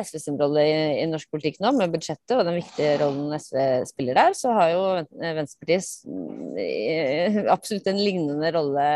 SVs 0.00 0.10
SV 0.10 0.18
sin 0.24 0.38
rolle 0.40 0.64
i, 0.66 1.02
i 1.02 1.06
norsk 1.08 1.30
politikk 1.32 1.60
nå, 1.62 1.72
med 1.76 1.92
budsjettet 1.94 2.34
og 2.36 2.44
den 2.48 2.58
viktige 2.58 2.96
rollen 3.00 3.32
SV 3.36 3.58
spiller 3.88 4.18
der, 4.18 4.36
så 4.36 4.54
har 4.56 4.72
jo 4.72 4.82
Ven- 5.20 5.38
Venstrepartiet 5.38 6.58
eh, 6.60 7.40
absolutt 7.52 7.88
en 7.90 8.00
lignende 8.00 8.52
rolle 8.56 8.86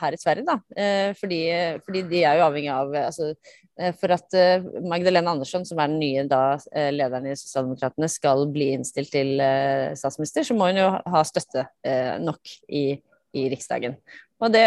her 0.00 0.16
i 0.16 0.20
Sverige, 0.20 0.46
da. 0.48 0.58
Eh, 0.76 1.12
fordi, 1.18 1.42
fordi 1.84 2.04
de 2.10 2.24
er 2.24 2.40
jo 2.40 2.46
avhengig 2.48 2.72
av 2.74 2.94
eh, 2.94 3.08
altså, 3.10 3.32
eh, 3.78 3.94
For 4.00 4.14
at 4.14 4.36
eh, 4.38 4.66
Magdalena 4.84 5.34
Andersson, 5.34 5.66
som 5.68 5.80
er 5.82 5.92
den 5.92 6.00
nye 6.02 6.26
da, 6.30 6.44
eh, 6.72 6.90
lederen 6.94 7.30
i 7.30 7.38
Sosialdemokratene, 7.38 8.10
skal 8.12 8.46
bli 8.54 8.72
innstilt 8.78 9.12
til 9.14 9.40
eh, 9.42 9.92
statsminister, 9.98 10.46
så 10.46 10.56
må 10.58 10.70
hun 10.70 10.82
jo 10.84 10.92
ha 11.14 11.24
støtte 11.26 11.66
eh, 11.86 12.14
nok 12.22 12.56
i, 12.68 12.86
i 13.34 13.48
Riksdagen. 13.52 13.98
Og 14.42 14.52
det 14.54 14.66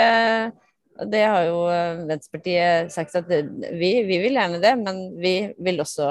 det 1.05 1.24
har 1.29 1.43
jo 1.45 1.59
eh, 1.69 2.00
Venstrepartiet 2.09 2.91
sagt 2.93 3.15
at 3.19 3.27
det- 3.29 3.45
vi, 3.77 3.91
vi 4.07 4.17
vil 4.24 4.38
gjerne 4.38 4.62
det, 4.63 4.74
men 4.79 5.01
vi 5.21 5.53
vil 5.62 5.79
også 5.83 6.09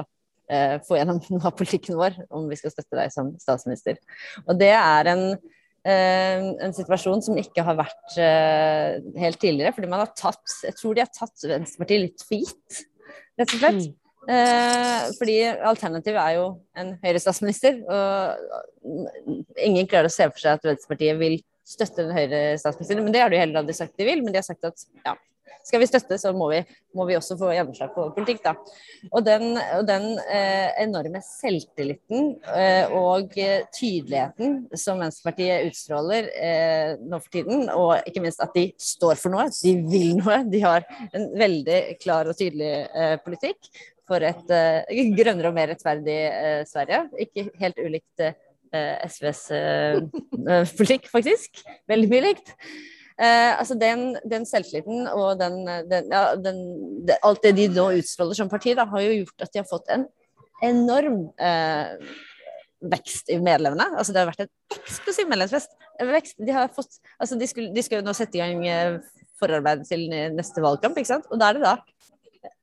eh, 0.51 0.79
få 0.87 0.99
gjennom 1.01 1.21
noe 1.33 1.49
av 1.49 1.57
politikken 1.59 1.99
vår 1.99 2.21
om 2.31 2.49
vi 2.51 2.59
skal 2.61 2.75
støtte 2.75 2.99
deg 2.99 3.13
som 3.15 3.33
statsminister. 3.43 3.99
Og 4.47 4.55
det 4.61 4.73
er 4.77 5.11
en, 5.11 5.25
eh, 5.87 6.47
en 6.69 6.77
situasjon 6.77 7.25
som 7.27 7.39
ikke 7.41 7.65
har 7.67 7.79
vært 7.81 8.19
eh, 8.23 9.03
helt 9.19 9.41
tidligere, 9.43 9.75
fordi 9.75 9.91
man 9.91 10.05
har 10.05 10.15
tatt 10.15 10.59
Jeg 10.69 10.79
tror 10.79 10.95
de 10.95 11.03
har 11.07 11.15
tatt 11.15 11.49
Venstrepartiet 11.51 12.05
litt 12.05 12.27
for 12.27 12.39
gitt, 12.39 12.85
rett 13.41 13.57
og 13.57 13.63
slett. 13.65 13.89
Eh, 14.27 15.03
fordi 15.21 15.37
alternativet 15.71 16.19
er 16.19 16.39
jo 16.39 16.47
en 16.79 16.97
Høyre-statsminister, 17.03 17.77
og 17.87 19.53
ingen 19.63 19.87
klarer 19.87 20.11
å 20.11 20.15
se 20.15 20.27
for 20.31 20.43
seg 20.43 20.59
at 20.59 20.67
Venstrepartiet 20.67 21.19
vil 21.21 21.39
støtte 21.67 22.05
den 22.05 22.15
høyre 22.17 22.43
statsministeren. 22.61 23.07
Men 23.07 23.15
det 23.17 23.25
har 23.25 23.33
de 23.33 23.41
heller 23.41 23.63
aldri 23.63 23.77
sagt 23.77 23.97
de 23.99 24.07
vil, 24.09 24.23
men 24.25 24.35
de 24.35 24.41
har 24.41 24.47
sagt 24.47 24.69
at 24.69 24.87
ja, 25.07 25.17
skal 25.67 25.83
vi 25.83 25.89
støtte, 25.89 26.19
så 26.21 26.31
må 26.37 26.49
vi, 26.53 26.61
må 26.95 27.07
vi 27.09 27.17
også 27.19 27.37
få 27.41 27.51
gjennomslag 27.55 27.91
på 27.95 28.05
politikk, 28.15 28.43
da. 28.45 28.53
Og 29.11 29.25
den, 29.27 29.57
og 29.59 29.83
den 29.89 30.07
eh, 30.23 30.69
enorme 30.85 31.23
selvtilliten 31.27 32.37
eh, 32.55 32.95
og 32.95 33.35
tydeligheten 33.75 34.61
som 34.79 35.03
Venstrepartiet 35.03 35.67
utstråler 35.67 36.31
eh, 36.39 36.95
nå 37.03 37.21
for 37.23 37.35
tiden, 37.35 37.67
og 37.75 37.97
ikke 38.07 38.23
minst 38.23 38.43
at 38.45 38.55
de 38.55 38.69
står 38.79 39.19
for 39.19 39.35
noe, 39.35 39.49
de 39.51 39.75
vil 39.91 40.15
noe, 40.21 40.41
de 40.47 40.63
har 40.63 40.87
en 41.11 41.29
veldig 41.35 41.83
klar 42.03 42.31
og 42.31 42.39
tydelig 42.39 42.73
eh, 42.87 43.19
politikk 43.27 43.71
for 44.07 44.23
et 44.23 44.55
eh, 44.55 45.07
grønnere 45.19 45.51
og 45.51 45.57
mer 45.57 45.73
rettferdig 45.73 46.21
eh, 46.31 46.61
Sverige. 46.69 47.09
Ikke 47.27 47.49
helt 47.59 47.83
ulikt 47.83 48.29
SVs 49.07 49.43
eh, 49.55 49.97
eh, 50.01 50.75
politikk, 50.79 51.09
faktisk. 51.13 51.63
Veldig 51.91 52.11
mye 52.13 52.25
likt. 52.29 52.53
Eh, 53.17 53.53
altså 53.57 53.79
den, 53.81 54.11
den 54.29 54.45
selvtilliten 54.45 55.07
og 55.09 55.39
den, 55.41 55.63
den, 55.89 56.13
ja, 56.13 56.35
den, 56.37 56.63
det, 57.09 57.17
alt 57.25 57.41
det 57.47 57.55
de 57.57 57.71
nå 57.73 57.89
utstråler 57.97 58.37
som 58.37 58.51
parti, 58.53 58.75
da, 58.77 58.85
har 58.91 59.05
jo 59.07 59.23
gjort 59.23 59.47
at 59.47 59.55
de 59.55 59.63
har 59.63 59.69
fått 59.71 59.89
en 59.95 60.05
enorm 60.67 61.23
eh, 61.41 61.97
vekst 62.93 63.33
i 63.33 63.41
medlemmene. 63.41 63.89
Altså 63.97 64.13
det 64.13 64.23
har 64.23 64.31
vært 64.31 64.45
en 64.45 64.53
eksplosiv 64.77 65.31
medlemsfest. 65.33 65.73
Vekst. 66.13 66.37
De, 66.39 66.53
har 66.53 66.69
fått, 66.73 67.01
altså 67.17 67.41
de, 67.41 67.49
skulle, 67.49 67.73
de 67.73 67.85
skal 67.85 68.03
jo 68.03 68.07
nå 68.07 68.17
sette 68.17 68.37
i 68.37 68.45
gang 68.45 68.63
eh, 68.69 68.99
forarbeidet 69.41 69.89
til 69.89 70.07
neste 70.37 70.63
valgkamp, 70.65 70.97
ikke 70.97 71.15
sant? 71.15 71.27
og 71.29 71.41
da 71.41 71.51
er 71.51 71.59
det 71.59 71.67
da 71.67 71.75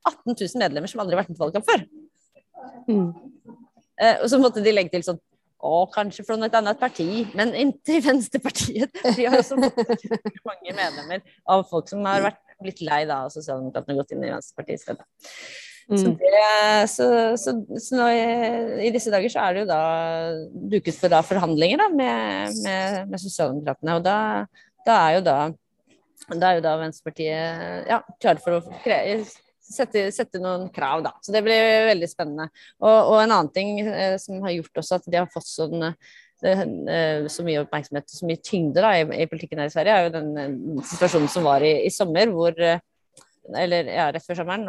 18 0.08 0.34
000 0.34 0.62
medlemmer 0.62 0.90
som 0.90 1.02
aldri 1.02 1.16
har 1.16 1.22
vært 1.22 1.32
med 1.32 1.38
på 1.38 1.44
valgkamp 1.46 1.66
før. 1.68 1.84
Eh, 3.94 4.16
og 4.22 4.26
så 4.30 4.40
måtte 4.42 4.62
de 4.64 4.72
legge 4.74 4.90
til 4.94 5.04
sånn 5.06 5.20
å, 5.64 5.84
kanskje 5.92 6.24
fra 6.26 6.36
et 6.46 6.56
annet 6.60 6.80
parti, 6.80 7.08
men 7.36 7.54
ikke 7.56 8.00
Venstrepartiet. 8.04 9.02
De 9.16 9.26
har 9.26 9.38
også 9.38 9.58
mange 9.58 10.74
medlemmer 10.76 11.22
av 11.50 11.64
folk 11.70 11.88
som 11.90 12.04
har 12.08 12.24
vært 12.28 12.40
blitt 12.62 12.82
lei 12.84 13.02
da, 13.08 13.24
av 13.26 13.32
Sosialdemokratene 13.34 13.96
og 13.96 14.02
gått 14.02 14.14
inn 14.16 14.26
i 14.26 14.32
Venstrepartiet 14.32 14.80
i 14.80 14.84
stedet. 14.84 15.08
Så, 15.84 16.08
Mm. 16.08 16.14
det, 16.16 16.86
så, 16.88 17.06
så, 17.36 17.52
så 17.76 17.96
nå 17.98 18.06
i, 18.08 18.20
i 18.86 18.92
disse 18.94 19.10
dager 19.12 19.28
så 19.28 19.42
er 19.42 19.52
det 19.52 19.64
jo 19.64 19.68
da 19.68 19.80
duket 20.72 20.96
for 20.96 21.12
da 21.12 21.18
forhandlinger 21.20 21.82
da, 21.82 21.90
med, 21.92 22.56
med, 22.64 23.10
med 23.10 23.20
Sosialdemokratene. 23.20 23.98
Og 23.98 24.06
da, 24.06 24.16
da 24.88 24.96
er 25.10 25.18
jo 25.18 25.26
da 25.26 25.36
da 26.24 26.48
er 26.48 26.56
jo 26.56 26.64
da 26.64 26.78
Venstrepartiet 26.80 27.90
ja, 27.90 27.98
klare 28.22 28.40
for 28.40 28.56
å 28.56 28.62
sette, 29.64 30.06
sette, 30.14 30.40
noen 30.42 30.68
krav, 30.74 31.02
da. 31.06 31.14
Så 31.24 31.34
det 31.34 31.44
blir 31.46 31.88
veldig 31.90 32.10
spennende. 32.10 32.48
Og, 32.82 32.92
og 32.92 33.16
en 33.22 33.32
annen 33.32 33.52
ting 33.54 33.80
eh, 33.84 34.16
som 34.22 34.42
har 34.44 34.56
gjort 34.58 34.82
også 34.82 35.00
at 35.00 35.08
de 35.10 35.20
har 35.20 35.30
fått 35.32 35.48
sånn 35.48 35.88
eh, 35.88 37.26
så 37.32 37.46
mye 37.46 37.62
oppmerksomhet 37.64 38.08
og 38.08 38.18
så 38.18 38.28
mye 38.28 38.42
tyngde 38.44 38.84
da, 38.84 38.94
i, 38.98 39.06
i, 39.24 39.28
politikken 39.30 39.62
her 39.62 39.70
i 39.70 39.74
Sverige, 39.74 39.94
er 39.94 40.08
jo 40.08 40.16
den 40.18 40.34
eh, 40.40 40.82
situasjonen 40.92 41.30
som 41.32 41.48
var 41.48 41.64
i, 41.64 41.76
i 41.86 41.92
sommer, 41.94 42.32
hvor 42.34 42.58
eh, 42.60 42.82
eller 43.52 43.88
ja, 43.92 44.06
rett 44.14 44.24
før 44.24 44.38
sommeren, 44.40 44.64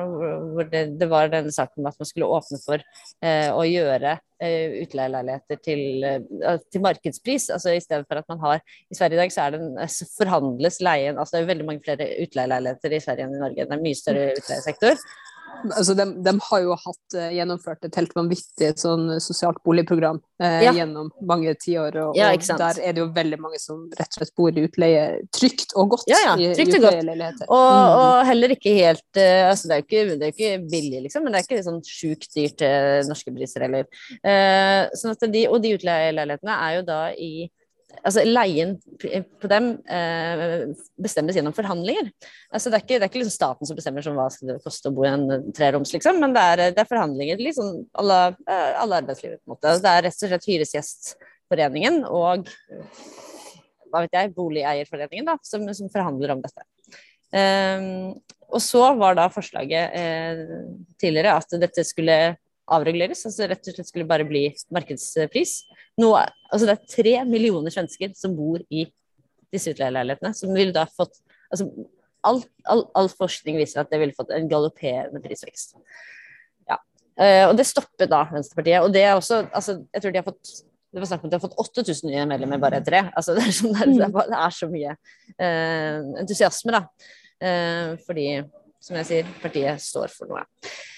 hvor 0.54 0.68
det, 0.72 0.82
det 1.00 1.08
var 1.12 1.30
denne 1.32 1.54
saken 1.54 1.84
om 1.84 1.90
at 1.90 2.00
man 2.02 2.10
skulle 2.10 2.30
åpne 2.38 2.60
for 2.64 2.82
eh, 3.24 3.48
å 3.54 3.64
gjøre 3.68 4.16
eh, 4.44 4.76
utleieleiligheter 4.84 5.62
til, 5.64 5.84
eh, 6.04 6.58
til, 6.68 6.84
markedspris. 6.84 7.48
altså 7.56 7.76
I 7.76 7.84
stedet 7.84 8.08
for 8.10 8.20
at 8.20 8.28
man 8.32 8.42
har 8.44 8.60
I 8.92 8.98
Sverige 8.98 9.20
i 9.20 9.22
dag 9.24 9.36
så 9.36 9.46
er 9.46 9.60
en, 9.60 9.70
så 9.92 10.10
forhandles 10.18 10.82
leien 10.84 11.16
altså 11.16 11.36
Det 11.36 11.40
er 11.40 11.46
jo 11.46 11.54
veldig 11.54 11.70
mange 11.70 11.86
flere 11.86 12.10
utleieleiligheter 12.26 12.98
i 12.98 13.04
Sverige 13.08 13.30
enn 13.30 13.38
i 13.38 13.44
Norge. 13.46 13.64
Det 13.64 13.72
er 13.72 13.80
en 13.80 13.88
mye 13.88 14.02
større 14.02 14.28
utleiesektor. 14.36 15.00
Altså, 15.66 15.96
de, 15.98 16.04
de 16.22 16.32
har 16.50 16.60
jo 16.62 16.76
hatt 16.78 17.16
uh, 17.18 17.30
gjennomført 17.34 17.86
et 17.88 17.96
helt 17.98 18.12
vanvittig 18.14 18.68
sånn 18.78 19.08
sosialt 19.24 19.58
boligprogram 19.66 20.20
uh, 20.44 20.60
Ja. 20.62 20.74
gjennom 20.76 21.08
mange 21.26 21.56
tiår, 21.58 21.96
og, 22.04 22.18
Ja, 22.20 22.32
og 22.36 22.60
der 22.62 22.82
er 22.84 22.94
det 22.94 23.02
jo 23.02 23.08
veldig 23.16 23.40
mange 23.42 23.58
som 23.62 23.88
rett 23.98 24.12
og 24.14 24.20
slett 24.20 24.36
bor 24.38 24.54
i 24.54 24.66
utleie 24.68 25.06
trygt 25.34 25.74
og 25.74 25.96
godt 25.96 26.06
Ja, 26.12 26.20
ja, 26.36 26.54
trygt 26.58 26.78
og 26.78 26.86
godt. 26.86 27.42
Og, 27.48 27.66
Mm. 27.66 27.98
og 27.98 28.26
heller 28.30 28.54
ikke 28.54 28.76
helt 28.78 29.18
eh, 29.22 29.50
altså 29.50 29.68
det, 29.72 29.74
er 29.74 29.82
jo 29.82 29.86
ikke, 29.88 30.20
det 30.20 30.28
er 30.28 30.34
ikke 30.36 30.70
billig, 30.70 31.02
liksom, 31.08 31.24
men 31.26 31.34
det 31.34 31.42
er 31.42 31.48
ikke 31.50 31.66
sånn 31.66 31.82
sjukt 31.82 32.30
dyrt 32.36 32.58
til 32.62 33.10
norske 33.10 33.34
priser 33.34 33.66
heller. 33.66 33.86
Eh, 34.22 34.86
sånn 34.94 35.18
de, 35.32 35.48
og 35.50 35.62
de 35.66 35.74
utleieleilighetene 35.80 36.62
er 36.62 36.76
jo 36.80 36.86
da 36.94 37.02
i 37.18 37.50
Altså 38.02 38.24
leien 38.26 38.76
på 39.00 39.50
dem 39.52 39.70
eh, 39.92 40.66
bestemmes 41.02 41.38
gjennom 41.38 41.56
forhandlinger. 41.56 42.10
Altså 42.52 42.72
det 42.72 42.80
er 42.80 42.86
ikke, 42.86 42.98
det 43.00 43.08
er 43.08 43.12
ikke 43.12 43.22
liksom 43.22 43.36
staten 43.36 43.70
som 43.70 43.78
bestemmer 43.78 44.06
som 44.06 44.18
hva 44.18 44.28
skal 44.34 44.52
det 44.52 44.58
koste 44.66 44.92
å 44.92 44.96
bo 44.96 45.06
i 45.06 45.12
en 45.12 45.26
eh, 45.32 45.48
treroms, 45.56 45.94
liksom, 45.96 46.20
men 46.24 46.36
det 46.36 46.46
er, 46.52 46.64
det 46.76 46.84
er 46.84 46.90
forhandlinger 46.90 47.42
liksom 47.42 47.72
sånn 47.88 48.12
eh, 48.12 48.72
alle 48.82 49.02
arbeidslivet, 49.04 49.42
på 49.42 49.50
en 49.50 49.56
måte. 49.56 49.72
Altså, 49.72 49.86
Det 49.86 49.94
er 49.94 50.08
rett 50.08 50.26
og 50.26 50.34
slett 50.34 50.50
Hyresgjestforeningen 50.52 52.02
og 52.10 52.50
hva 53.96 54.04
vet 54.04 54.18
jeg, 54.18 54.34
Boligeierforeningen 54.36 55.30
da, 55.30 55.38
som, 55.46 55.64
som 55.78 55.92
forhandler 55.94 56.34
om 56.36 56.42
dette. 56.44 56.66
Ehm, 57.36 58.16
og 58.46 58.62
så 58.62 58.88
var 59.00 59.18
da 59.18 59.30
forslaget 59.34 59.96
eh, 59.98 60.42
tidligere 61.02 61.36
at 61.40 61.56
dette 61.62 61.86
skulle 61.88 62.36
avreguleres, 62.72 63.26
altså 63.28 63.48
rett 63.50 63.68
og 63.70 63.78
slett 63.78 63.90
skulle 63.90 64.08
bare 64.10 64.26
bli 64.28 64.48
markedspris. 64.74 65.58
Nå, 66.02 66.12
altså 66.16 66.66
det 66.66 66.76
er 66.76 66.94
tre 66.96 67.16
millioner 67.30 67.74
svensker 67.74 68.14
som 68.18 68.36
bor 68.38 68.64
i 68.74 68.88
disse 69.54 69.72
utleieleilighetene, 69.76 70.34
som 70.36 70.54
ville 70.56 70.76
da 70.76 70.88
fått 70.90 71.20
altså 71.54 71.70
all, 72.26 72.42
all, 72.72 72.86
all 72.98 73.10
forskning 73.12 73.60
viser 73.62 73.84
at 73.84 73.92
det 73.92 74.00
ville 74.02 74.16
fått 74.18 74.34
en 74.36 74.50
galopperende 74.50 75.22
prisvekst. 75.24 75.76
Ja. 76.70 76.80
Uh, 77.20 77.52
og 77.52 77.58
det 77.60 77.68
stoppet 77.70 78.10
da 78.12 78.26
Venstrepartiet. 78.32 78.82
Og 78.82 78.96
det 78.96 79.06
er 79.06 79.14
også 79.16 79.44
altså, 79.46 79.80
Jeg 79.94 80.02
tror 80.02 80.16
de 80.16 80.22
har 80.24 80.28
fått 80.32 80.56
det 80.96 81.02
var 81.04 81.10
snakk 81.10 81.26
om 81.26 81.28
at 81.28 81.34
de 81.34 81.36
har 81.36 81.44
fått 81.44 81.58
8000 81.60 82.08
nye 82.08 82.22
medlemmer 82.30 82.60
bare 82.64 82.78
etter 82.80 82.96
det. 82.96 83.02
Altså, 83.20 83.34
det, 83.36 83.42
er 83.44 83.56
sånn, 83.58 83.74
det, 83.76 84.06
er, 84.06 84.14
det, 84.16 84.22
er, 84.24 84.36
er 84.46 84.54
så 84.56 84.70
mye 84.72 84.94
uh, 84.96 86.22
entusiasme, 86.22 86.72
da. 86.72 87.10
Uh, 87.44 87.90
fordi, 88.06 88.30
som 88.80 88.96
jeg 89.02 89.10
sier, 89.10 89.34
partiet 89.42 89.84
står 89.84 90.14
for 90.14 90.32
noe. 90.32 90.46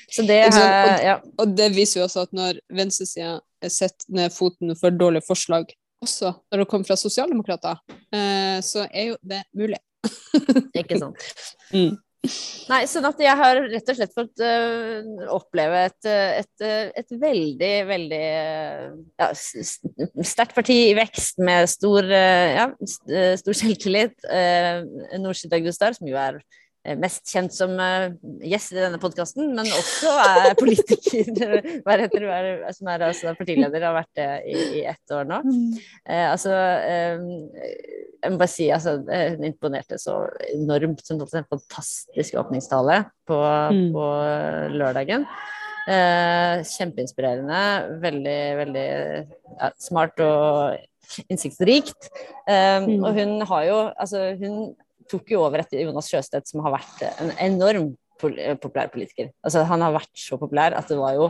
Så 0.07 0.23
det 0.27 0.39
sant? 0.55 0.63
Og- 0.63 1.03
ja. 1.03 1.17
Og 1.39 1.57
det 1.57 1.71
viser 1.75 2.01
jo 2.01 2.07
også 2.07 2.27
at 2.27 2.33
når 2.35 2.61
venstresida 2.71 3.39
setter 3.67 4.07
ned 4.13 4.31
foten 4.31 4.75
for 4.79 4.93
dårlige 4.93 5.25
forslag, 5.27 5.67
også 6.03 6.33
når 6.51 6.61
det 6.61 6.67
kommer 6.71 6.87
fra 6.87 6.95
sosialdemokrater, 6.99 7.79
eh, 8.13 8.59
så 8.61 8.87
er 8.91 9.13
jo 9.13 9.17
det 9.23 9.43
mulig. 9.57 9.79
Ikke 10.79 10.99
sant. 10.99 11.23
Mm. 11.67 11.97
Nei, 12.67 12.79
sånn 12.89 13.05
at 13.07 13.19
jeg 13.21 13.35
har 13.39 13.57
rett 13.69 13.89
og 13.91 13.97
slett 13.97 14.13
fått 14.15 14.41
uh, 14.43 15.27
oppleve 15.35 15.81
et, 15.89 16.07
øh, 16.07 16.39
et, 16.39 16.63
et 17.01 17.15
veldig, 17.21 17.71
veldig 17.89 18.21
ja, 19.19 19.27
sterkt 19.35 20.55
parti 20.55 20.77
i 20.89 20.95
vekst 20.97 21.41
med 21.43 21.67
stor, 21.71 22.07
uh, 22.07 22.47
ja, 22.55 22.65
stor 23.39 23.59
selvtillit. 23.59 24.15
Uh, 24.23 24.87
Nooshi 25.19 25.51
Dagustar, 25.51 25.95
som 25.99 26.07
jo 26.09 26.15
er 26.19 26.39
mest 26.95 27.25
kjent 27.27 27.51
som 27.51 27.73
øh, 27.79 28.13
gjest 28.47 28.71
i 28.71 28.77
denne 28.79 28.99
podkasten, 29.01 29.49
men 29.57 29.67
også 29.75 30.13
er 30.23 30.55
politiker, 30.59 31.57
hva 31.83 31.97
heter 31.99 32.23
du, 32.23 32.27
er- 32.31 32.71
som 32.77 32.87
er 32.93 33.03
altså 33.09 33.33
partileder, 33.35 33.83
har 33.89 33.97
vært 33.97 34.13
det 34.15 34.29
i, 34.47 34.57
i 34.79 34.85
ett 34.87 35.11
år 35.11 35.27
nå. 35.27 35.41
Eh, 36.07 36.25
altså, 36.31 36.53
eh, 36.53 37.19
jeg 38.23 38.31
må 38.33 38.39
bare 38.39 38.49
si 38.55 38.69
altså, 38.73 38.95
eh, 39.11 39.35
hun 39.35 39.43
imponerte 39.51 39.99
så 40.01 40.15
enormt. 40.53 41.03
Hun 41.11 41.19
holdt 41.21 41.35
en 41.37 41.49
fantastisk 41.51 42.39
åpningstale 42.41 43.03
på, 43.27 43.37
Mm. 43.71 43.91
på 43.93 44.07
lørdagen. 44.79 45.25
Eh, 45.87 46.63
kjempeinspirerende. 46.67 47.59
Veldig, 48.03 48.39
veldig 48.59 48.87
ja, 49.61 49.69
smart 49.79 50.19
og 50.19 50.77
innsiktsrikt. 51.31 52.09
Eh, 52.47 52.79
Mm. 52.83 53.03
Og 53.03 53.13
hun 53.15 53.41
har 53.47 53.63
jo 53.69 53.77
Altså, 53.95 54.35
hun 54.39 54.75
tok 55.11 55.33
jo 55.33 55.41
over 55.45 55.63
etter 55.63 55.81
Jonas 55.83 56.09
Sjøstedt, 56.11 56.49
som 56.49 56.63
har 56.65 56.75
vært 56.77 57.03
en 57.09 57.33
enorm 57.49 57.93
populær 58.17 58.89
politiker. 58.93 59.31
Altså, 59.45 59.65
han 59.69 59.83
har 59.85 59.95
vært 59.95 60.13
så 60.17 60.39
populær 60.41 60.75
at 60.77 60.89
det 60.89 60.97
var 60.97 61.13
jo 61.17 61.27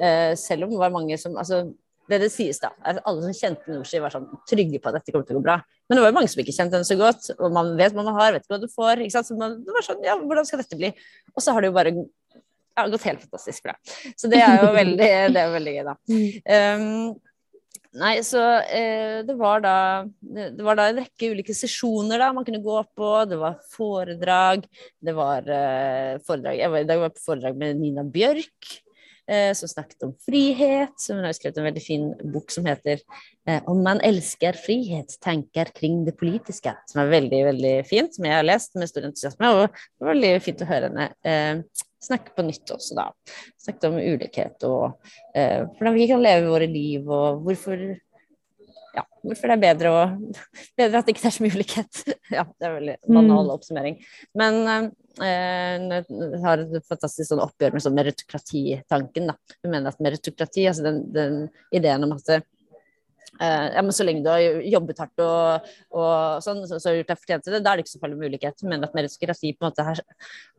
eh, 0.00 0.36
Selv 0.36 0.66
om 0.66 0.74
det 0.74 0.80
var 0.82 0.92
mange 0.92 1.16
som 1.20 1.38
altså, 1.40 1.62
det 2.10 2.18
det 2.24 2.30
sies 2.34 2.58
da, 2.60 2.72
er 2.82 2.98
at 2.98 3.06
alle 3.08 3.22
som 3.22 3.36
kjente 3.36 3.70
Norsi, 3.70 4.00
var 4.02 4.12
sånn 4.12 4.26
trygge 4.50 4.80
på 4.82 4.90
at 4.90 4.98
dette 4.98 5.14
kommer 5.14 5.28
til 5.28 5.36
å 5.36 5.40
gå 5.40 5.44
bra. 5.46 5.60
Men 5.86 5.96
det 5.96 6.04
var 6.04 6.10
jo 6.10 6.16
mange 6.16 6.30
som 6.32 6.42
ikke 6.42 6.54
kjente 6.56 6.76
henne 6.76 6.88
så 6.88 6.96
godt, 6.98 7.28
og 7.36 7.54
man 7.54 7.70
vet 7.78 7.94
hva 7.94 8.02
man 8.02 8.18
har, 8.18 8.34
vet 8.34 8.44
ikke 8.44 8.56
hva 8.56 8.60
du 8.62 8.72
får. 8.72 9.04
ikke 9.04 9.14
sant? 9.14 9.28
Så 9.30 9.36
man, 9.38 9.60
det 9.62 9.76
var 9.76 9.86
sånn, 9.86 10.02
ja, 10.06 10.16
hvordan 10.18 10.48
skal 10.48 10.62
dette 10.62 10.78
bli? 10.80 10.90
Og 11.36 11.44
så 11.44 11.54
har 11.54 11.62
det 11.62 11.70
jo 11.70 11.76
bare 11.76 11.94
ja, 11.94 12.86
gått 12.90 13.06
helt 13.06 13.22
fantastisk 13.22 13.68
bra. 13.68 13.76
Så 14.18 14.30
det 14.32 14.42
er 14.42 14.64
jo 14.64 14.72
veldig, 14.74 15.10
det 15.36 15.44
er 15.44 15.54
veldig 15.54 15.76
gøy, 15.76 15.82
da. 15.86 15.96
Um, 16.80 16.90
nei, 17.98 18.12
så 18.26 18.40
eh, 18.62 19.22
det 19.26 19.34
var 19.38 19.62
da 19.64 19.76
det 20.20 20.62
var 20.62 20.78
da 20.78 20.88
en 20.90 21.00
rekke 21.02 21.32
ulike 21.32 21.54
sesjoner 21.56 22.20
da 22.22 22.30
man 22.36 22.46
kunne 22.46 22.62
gå 22.62 22.76
på. 22.96 23.08
Det 23.30 23.38
var 23.40 23.58
foredrag, 23.72 24.68
det 25.00 25.16
var 25.16 25.48
eh, 25.48 26.20
foredrag 26.26 26.60
Jeg 26.60 26.70
var 26.70 26.84
i 26.84 26.88
dag 26.92 27.02
var 27.02 27.12
på 27.16 27.24
foredrag 27.24 27.58
med 27.58 27.80
Nina 27.80 28.04
Bjørk. 28.04 28.70
eh, 29.30 29.52
Som 29.54 29.68
snakket 29.68 30.02
om 30.06 30.14
frihet. 30.26 30.94
Som 31.00 31.16
hun 31.20 31.26
har 31.28 31.34
skrevet 31.34 31.58
en 31.58 31.68
veldig 31.68 31.82
fin 31.82 32.08
bok 32.32 32.50
som 32.50 32.66
heter 32.66 32.98
eh, 33.46 33.60
'Om 33.66 33.82
man 33.82 34.00
elsker 34.00 34.52
frihet, 34.52 35.18
tenker 35.20 35.70
kring 35.74 36.04
det 36.04 36.16
politiske'. 36.18 36.76
Som 36.86 37.02
er 37.02 37.10
veldig 37.10 37.44
veldig 37.52 37.76
fint, 37.86 38.14
som 38.14 38.24
jeg 38.24 38.34
har 38.34 38.42
lest 38.46 38.74
med 38.74 38.88
stor 38.88 39.02
entusiasme. 39.06 39.54
Og 39.54 39.68
det 39.68 40.06
var 40.06 40.14
veldig 40.14 40.42
fint 40.42 40.62
å 40.62 40.70
høre 40.70 40.90
henne 40.90 41.12
eh, 41.24 41.62
snakke 42.00 42.34
på 42.36 42.44
nytt 42.46 42.70
også, 42.74 42.96
da. 42.98 43.08
Snakket 43.60 43.88
om 43.90 43.98
ulikhet 43.98 44.68
og 44.68 45.10
eh, 45.34 45.66
hvordan 45.66 45.96
vi 45.96 46.06
kan 46.10 46.22
leve 46.24 46.48
våre 46.52 46.70
liv, 46.70 47.08
og 47.08 47.42
hvorfor 47.44 47.84
ja, 48.90 49.04
hvorfor 49.22 49.50
det 49.50 49.56
er 49.56 49.62
bedre, 49.62 49.90
å, 49.94 50.38
bedre 50.80 51.00
at 51.00 51.06
det 51.06 51.14
ikke 51.14 51.28
er 51.28 51.36
så 51.36 51.44
mye 51.44 51.58
ulikhet. 51.58 52.00
ja, 52.38 52.46
det 52.46 52.66
er 52.66 52.76
veldig 52.78 52.96
banal 53.06 53.52
oppsummering. 53.54 54.00
Men 54.38 54.60
eh, 54.66 56.00
hun 56.08 56.46
har 56.46 56.64
et 56.64 56.88
fantastisk 56.88 57.30
sånn 57.30 57.44
oppgjør 57.44 57.76
med 57.76 57.84
sånn 57.84 57.98
meritokratitanken. 57.98 59.30
Da. 59.30 59.36
Hun 59.60 59.74
mener 59.74 59.92
at 59.92 60.02
meritokrati, 60.02 60.66
altså 60.70 60.88
den, 60.88 61.04
den 61.14 61.44
ideen 61.76 62.08
om 62.08 62.16
at 62.16 62.34
eh, 62.34 62.46
ja, 63.38 63.82
men 63.84 63.94
så 63.94 64.04
lenge 64.04 64.24
du 64.24 64.30
har 64.32 64.40
jobbet 64.68 64.98
hardt 65.00 65.22
og, 65.24 65.68
og 65.96 66.42
sånn, 66.44 66.64
så, 66.68 66.80
så 66.82 66.94
gjort 66.96 67.12
deg 67.12 67.20
fortjent 67.20 67.46
til 67.46 67.54
det, 67.56 67.62
da 67.64 67.72
er 67.72 67.78
det 67.78 67.86
ikke 67.86 67.94
så 67.94 68.02
farlig 68.02 68.18
med 68.20 68.32
ulikhet. 68.32 68.64
Men 68.68 68.84
at 68.86 68.96
meritokrati 68.96 69.52
på 69.54 69.62
en 69.62 69.68
måte 69.70 69.86
har, 69.86 70.02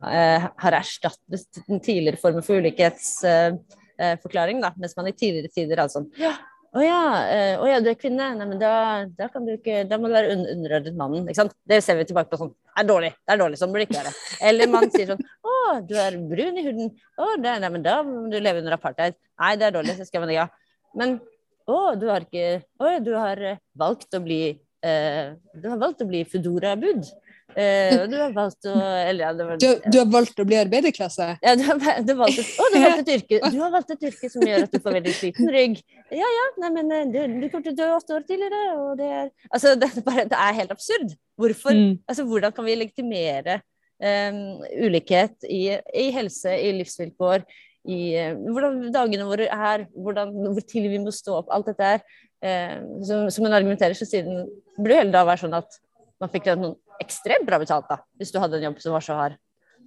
eh, 0.08 0.46
har 0.64 0.78
erstattet 0.78 1.60
den 1.68 1.82
tidligere 1.84 2.22
formen 2.22 2.46
for 2.46 2.62
ulikhetsforklaring, 2.62 4.58
da, 4.64 4.72
mens 4.80 4.96
man 4.98 5.10
i 5.10 5.14
tidligere 5.16 5.52
tider 5.52 5.84
hadde 5.84 5.96
sånn 5.98 6.10
ja, 6.18 6.34
å 6.72 6.80
ja, 6.80 7.00
eh, 7.28 7.54
å 7.60 7.66
ja, 7.68 7.80
du 7.84 7.90
er 7.90 7.98
kvinne? 8.00 8.30
Nei, 8.38 8.46
men 8.48 8.60
da, 8.60 9.04
da 9.12 9.26
kan 9.28 9.44
du 9.44 9.50
ikke 9.52 9.82
Da 9.88 9.98
må 10.00 10.08
du 10.08 10.14
være 10.16 10.32
un 10.32 10.46
underordnet 10.54 10.94
mannen. 10.96 11.26
Ikke 11.28 11.42
sant? 11.42 11.52
Det 11.68 11.82
ser 11.84 11.98
vi 11.98 12.06
tilbake 12.08 12.32
på 12.32 12.38
sånn. 12.40 12.52
Det 12.54 12.80
er 12.80 12.86
dårlig. 12.88 13.10
Det 13.20 13.34
er 13.34 13.40
dårlig, 13.42 13.58
sånn 13.60 13.74
burde 13.74 13.84
det 13.84 13.90
ikke 13.90 13.98
være. 13.98 14.12
Eller 14.48 14.70
man 14.72 14.88
sier 14.94 15.10
sånn 15.12 15.20
Å, 15.20 15.52
du 15.84 15.92
er 16.00 16.16
brun 16.30 16.56
i 16.56 16.64
huden. 16.64 16.88
Å, 17.20 17.28
det, 17.42 17.58
nei, 17.60 17.70
men 17.76 17.84
da 17.84 17.98
må 18.06 18.24
du 18.32 18.38
leve 18.40 18.64
under 18.64 18.78
apartheid. 18.78 19.18
Nei, 19.42 19.52
det 19.60 19.68
er 19.68 19.76
dårlig, 19.76 19.98
så 19.98 20.08
skal 20.08 20.24
man 20.24 20.32
ikke 20.32 20.46
ha. 20.46 20.64
Men 20.96 21.18
å, 21.66 21.80
du 21.98 22.08
har 22.10 22.26
ikke 22.26 22.62
Å, 22.80 22.92
du 23.04 23.12
har 23.16 23.40
eh, 23.42 23.58
valgt 23.78 24.14
å 24.14 24.20
bli 24.24 24.42
eh, 24.50 25.34
Du 25.54 25.68
har 25.70 25.80
valgt 25.80 26.02
å 26.04 26.08
bli 26.08 26.24
Foodora-bud. 26.28 27.10
Eh, 27.52 28.08
du 28.08 28.14
har 28.16 28.32
valgt 28.32 28.64
å 28.64 28.72
Eller 28.80 29.26
ja, 29.26 29.32
det 29.36 29.44
var 29.44 29.58
Du, 29.60 29.66
du 29.92 29.98
har 29.98 30.06
valgt 30.08 30.38
å 30.40 30.46
bli 30.48 30.56
arbeiderklasse? 30.56 31.26
ja, 31.42 31.54
du 31.58 31.64
har, 31.68 31.80
du 32.00 32.12
har 32.14 32.20
valgt 32.22 32.40
et, 32.40 32.52
å, 32.56 32.68
du 32.72 32.78
har 32.78 32.86
valgt 32.86 33.02
et 33.02 33.12
yrke 33.18 33.40
Du 33.52 33.58
har 33.60 33.74
valgt 33.74 33.92
et 33.92 34.06
yrke 34.08 34.30
som 34.32 34.46
gjør 34.46 34.64
at 34.68 34.72
du 34.72 34.80
får 34.80 34.96
veldig 34.98 35.16
sliten 35.18 35.50
rygg. 35.52 35.82
Ja 36.12 36.30
ja, 36.36 36.46
nei, 36.62 36.70
men 36.78 36.94
eh, 36.96 37.10
du, 37.12 37.18
du 37.42 37.50
kommer 37.50 37.66
til 37.66 37.74
å 37.74 37.80
dø 37.82 37.90
åtte 37.98 38.16
år 38.16 38.24
tidligere, 38.28 38.62
og 38.80 38.94
det 39.00 39.10
er 39.10 39.26
Altså, 39.50 39.74
det, 39.76 39.90
er 39.90 40.06
bare, 40.06 40.24
det 40.30 40.40
er 40.46 40.56
helt 40.62 40.72
absurd. 40.72 41.12
Hvorfor? 41.40 41.76
Mm. 41.76 41.92
Altså, 42.08 42.24
hvordan 42.28 42.56
kan 42.56 42.66
vi 42.68 42.78
legitimere 42.78 43.60
um, 44.02 44.40
ulikhet 44.86 45.46
i, 45.48 45.62
i 45.76 46.08
helse, 46.14 46.52
i 46.56 46.72
livsvilkår, 46.78 47.44
i 47.88 48.14
eh, 48.14 48.34
hvordan 48.38 48.92
dagene 48.94 49.24
våre 49.26 49.48
er, 49.50 49.86
hvordan, 49.94 50.30
hvor 50.52 50.62
tidlig 50.62 50.92
vi 50.94 51.00
må 51.02 51.10
stå 51.14 51.40
opp, 51.40 51.48
alt 51.50 51.66
dette 51.72 51.88
her. 51.88 52.04
Eh, 52.42 52.76
som, 53.06 53.28
som 53.30 53.46
en 53.46 53.56
argumenterer, 53.58 53.94
så 53.98 54.06
siden 54.06 54.42
den 54.42 54.50
burde 54.78 54.94
jo 54.94 55.00
heller 55.00 55.14
da 55.16 55.24
være 55.26 55.42
sånn 55.44 55.56
at 55.58 55.78
man 56.22 56.30
fikk 56.30 56.46
noen 56.56 56.76
ekstremt 57.02 57.46
bra 57.48 57.58
betalt, 57.58 57.88
da, 57.90 57.98
hvis 58.18 58.30
du 58.34 58.38
hadde 58.42 58.60
en 58.60 58.68
jobb 58.70 58.78
som 58.82 58.94
var 58.94 59.02
så 59.02 59.16
hard. 59.18 59.38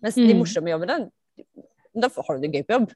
Mens 0.04 0.16
de 0.20 0.26
Mm. 0.28 0.42
morsomme 0.42 0.72
jobbene, 0.74 0.98
da 1.96 2.10
har 2.12 2.36
du 2.36 2.42
det 2.44 2.52
gøy 2.52 2.66
på 2.68 2.76
jobb. 2.76 2.92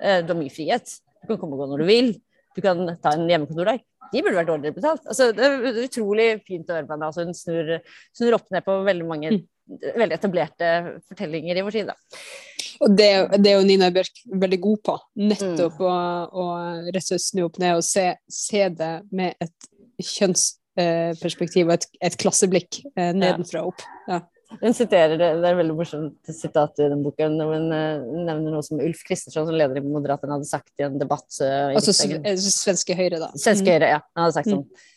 Eh, 0.00 0.20
Du 0.22 0.34
har 0.34 0.40
mye 0.42 0.52
frihet. 0.52 0.98
Du 1.22 1.28
kan 1.28 1.38
komme 1.38 1.56
og 1.56 1.62
gå 1.64 1.70
når 1.72 1.78
du 1.78 1.84
vil. 1.88 2.12
Du 2.54 2.60
kan 2.60 2.84
ta 3.00 3.14
en 3.16 3.28
hjemmekontordag. 3.30 3.80
De 4.12 4.20
burde 4.20 4.36
vært 4.36 4.50
dårligere 4.50 4.74
betalt. 4.76 5.06
Altså, 5.08 5.30
det 5.32 5.40
er 5.46 5.86
utrolig 5.86 6.26
fint 6.44 6.68
å 6.68 6.74
høre 6.76 6.84
på 6.86 6.92
henne. 6.92 7.06
Altså, 7.08 7.24
hun 7.24 7.32
snur, 7.32 7.80
snur 8.12 8.34
opp 8.36 8.50
ned 8.52 8.64
på 8.66 8.74
veldig 8.84 9.06
mange 9.08 9.30
veldig 9.66 10.16
etablerte 10.16 10.70
fortellinger 11.08 11.58
i 11.58 11.64
vår 11.64 11.76
tid. 11.76 11.92
Da. 11.92 12.22
Og 12.82 12.96
det, 12.98 13.10
det 13.38 13.52
er 13.52 13.60
jo 13.60 13.68
Nina 13.68 13.90
Bjørk 13.94 14.24
veldig 14.42 14.58
god 14.64 14.82
på. 14.88 14.96
Nettopp 15.22 15.80
å, 15.82 15.92
å 16.42 16.48
rett 16.88 17.04
og 17.04 17.12
slett 17.12 17.26
snu 17.26 17.44
opp 17.46 17.60
ned 17.62 17.78
og 17.78 17.86
se, 17.86 18.08
se 18.32 18.66
det 18.74 18.92
med 19.14 19.36
et 19.42 19.70
kjønnsperspektiv 20.02 21.68
og 21.68 21.76
et, 21.76 21.88
et 22.10 22.18
klasseblikk 22.20 22.82
eh, 22.96 23.12
nedenfra 23.14 23.64
og 23.64 23.74
opp. 23.74 23.88
Ja. 24.10 24.22
Hun 24.60 24.74
siterer, 24.76 25.14
det 25.16 25.28
er 25.32 25.46
et 25.48 25.56
veldig 25.56 25.74
morsomt 25.78 26.28
sitat 26.28 26.80
i 26.82 26.88
den 26.92 27.00
boken. 27.04 27.38
Hun 27.40 27.70
uh, 27.72 28.02
nevner 28.04 28.52
noe 28.52 28.64
som 28.66 28.82
Ulf 28.84 29.00
Kristersson, 29.06 29.46
som 29.48 29.56
leder 29.56 29.80
i 29.80 29.84
Moderaterna, 29.84 30.36
hadde 30.36 30.48
sagt 30.50 30.82
i 30.82 30.84
en 30.84 30.98
debatt. 31.00 31.24
Uh, 31.40 31.72
altså 31.72 31.94
svenske 31.96 32.96
Høyre, 32.98 33.20
da. 33.22 33.30
Svenske 33.40 33.72
Høyre, 33.72 33.94
ja. 33.94 34.02
Han 34.12 34.26
hadde 34.26 34.36
sagt 34.36 34.50
sånn. 34.52 34.66
Mm. 34.66 34.90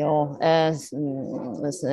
Ja, 0.00 0.38
eh, 0.40 0.74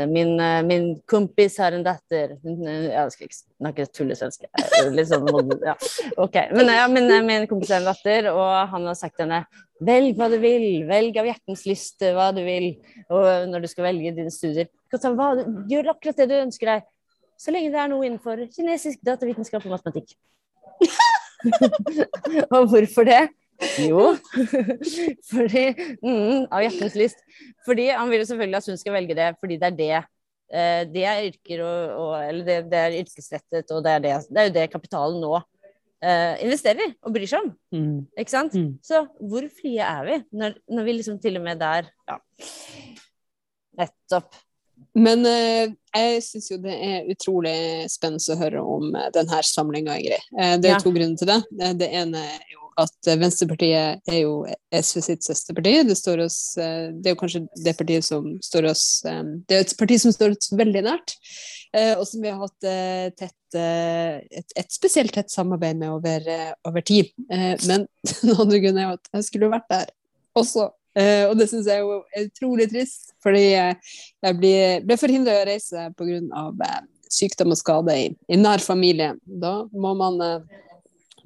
min, 0.08 0.36
min, 0.68 1.02
kompis 1.06 1.58
har 1.60 1.76
en 1.76 1.84
datter 1.84 2.38
Jeg 2.40 3.12
skal 3.12 3.26
ikke 3.26 3.38
snakke 3.38 3.86
tullesvensk. 3.92 4.46
Sånn 5.10 5.52
ja. 5.66 5.74
okay. 6.16 6.48
Men 6.56 6.72
ja, 6.72 6.86
min, 6.92 7.12
min 7.28 7.48
kompis 7.50 7.74
har 7.76 7.84
en 7.84 7.90
datter, 7.90 8.30
og 8.32 8.72
han 8.72 8.88
har 8.88 8.96
sagt 9.00 9.18
til 9.20 9.28
henne 9.28 9.44
Velg 9.84 10.18
hva 10.20 10.28
du 10.28 10.36
vil, 10.42 10.84
velg 10.88 11.16
av 11.22 11.28
hjertens 11.30 11.66
lyst 11.68 12.04
hva 12.04 12.30
du 12.36 12.42
vil. 12.44 12.74
Og 13.08 13.48
når 13.52 13.64
du 13.64 13.70
skal 13.72 13.88
velge 13.88 14.12
dine 14.16 14.32
studier, 14.32 14.68
gjør 14.92 15.94
akkurat 15.94 16.20
det 16.20 16.28
du 16.32 16.36
ønsker 16.40 16.74
deg. 16.74 16.88
Så 17.40 17.54
lenge 17.56 17.72
det 17.72 17.80
er 17.80 17.88
noe 17.88 18.04
innenfor 18.04 18.42
kinesisk 18.52 19.00
datavitenskap 19.08 19.64
og 19.64 19.78
matematikk. 19.78 20.18
og 22.56 22.68
hvorfor 22.72 23.08
det? 23.08 23.22
Jo, 23.84 24.14
fordi 25.32 25.66
mm, 26.00 26.48
Av 26.48 26.64
hjertens 26.64 26.96
lyst. 27.00 27.22
Fordi 27.68 27.90
han 27.92 28.10
vil 28.12 28.24
jo 28.24 28.30
selvfølgelig 28.30 28.60
at 28.62 28.72
hun 28.72 28.80
skal 28.80 28.96
velge 28.96 29.18
det, 29.18 29.30
fordi 29.42 29.60
det 29.60 29.70
er 29.70 29.78
det 29.80 29.94
eh, 30.00 30.82
det 30.90 31.06
er 31.06 31.28
yrker 31.28 31.64
og, 31.68 31.96
og 32.00 32.12
Eller 32.24 32.46
det, 32.48 32.60
det, 32.72 32.84
er 32.84 33.00
yrkesrettet, 33.04 33.72
og 33.76 33.84
det 33.86 33.96
er, 33.96 34.06
det, 34.06 34.18
det 34.30 34.44
er 34.44 34.50
jo 34.50 34.58
det 34.60 34.68
kapitalen 34.72 35.20
nå 35.24 35.34
eh, 36.04 36.36
investerer 36.46 36.96
og 37.04 37.16
bryr 37.16 37.30
seg 37.30 37.46
om. 37.46 37.54
Mm. 37.76 37.96
Ikke 38.20 38.36
sant? 38.36 38.56
Mm. 38.56 38.76
Så 38.86 39.04
hvor 39.20 39.48
frie 39.60 39.86
er 39.86 40.06
vi, 40.08 40.20
når, 40.32 40.60
når, 40.72 40.88
vi 40.88 41.00
liksom 41.00 41.20
til 41.24 41.40
og 41.42 41.48
med 41.48 41.62
der 41.62 41.92
Ja. 42.10 42.20
Nettopp. 43.80 44.36
Men 44.98 45.26
eh, 45.28 45.72
jeg 45.96 46.24
syns 46.24 46.50
jo 46.52 46.58
det 46.64 46.74
er 46.74 47.10
utrolig 47.12 47.88
spennende 47.92 48.34
å 48.34 48.40
høre 48.40 48.64
om 48.64 48.96
eh, 48.96 49.12
denne 49.16 49.42
samlinga, 49.46 49.98
Ingrid. 50.00 50.32
Eh, 50.36 50.56
det 50.60 50.72
er 50.72 50.78
ja. 50.78 50.82
to 50.84 50.94
grunner 50.96 51.20
til 51.20 51.30
det. 51.30 51.40
Det 51.80 51.90
ene 52.02 52.24
er 52.24 52.56
jo 52.56 52.69
at 52.80 53.10
Venstrepartiet 53.20 54.10
er 54.10 54.20
jo 54.22 54.34
SV 54.72 55.02
sitt 55.04 55.26
søsterparti. 55.28 55.74
Det, 55.90 55.98
oss, 56.24 56.40
det 56.56 57.10
er 57.10 57.16
jo 57.16 57.20
kanskje 57.20 57.46
det 57.66 57.76
partiet 57.80 58.08
som 58.08 58.32
står 58.46 58.70
oss 58.72 58.84
Det 59.04 59.58
er 59.58 59.66
et 59.66 59.74
parti 59.80 59.98
som 60.00 60.14
står 60.16 60.38
oss 60.38 60.54
veldig 60.56 60.86
nært. 60.88 61.18
Eh, 61.78 61.94
og 62.00 62.08
som 62.10 62.24
vi 62.24 62.32
har 62.32 62.42
hatt 62.42 62.66
eh, 62.66 63.08
tett, 63.14 63.58
eh, 63.58 64.18
et, 64.42 64.56
et, 64.58 64.70
spesielt 64.74 65.14
tett 65.14 65.30
samarbeid 65.30 65.78
med 65.78 65.92
over, 65.94 66.26
over 66.66 66.82
tid. 66.86 67.12
men 67.30 67.86
den 68.22 68.34
andre 68.34 68.62
grunnen 68.64 68.82
er 68.82 68.88
jo 68.88 68.98
at 68.98 69.10
jeg 69.20 69.28
skulle 69.28 69.52
vært 69.54 69.70
der 69.70 69.92
også. 70.40 70.70
og 71.30 71.34
det 71.38 71.46
syns 71.52 71.68
jeg 71.70 71.84
er 71.86 72.26
utrolig 72.26 72.66
trist, 72.72 73.14
fordi 73.24 73.44
jeg 73.54 74.38
ble, 74.40 74.54
ble 74.86 74.98
forhindra 74.98 75.38
å 75.42 75.46
reise 75.48 75.86
pga. 75.98 76.80
sykdom 77.10 77.54
og 77.54 77.60
skade 77.60 77.96
i, 77.98 78.10
i 78.30 78.38
nær 78.38 78.62
familie. 78.64 79.14
Da 79.26 79.54
må 79.72 79.94
man, 79.98 80.20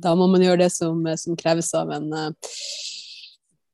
da 0.02 0.16
må 0.18 0.30
man 0.32 0.44
gjøre 0.44 0.64
det 0.66 0.72
som, 0.74 1.04
som 1.20 1.38
kreves 1.40 1.74
av 1.78 1.92
en 1.94 2.10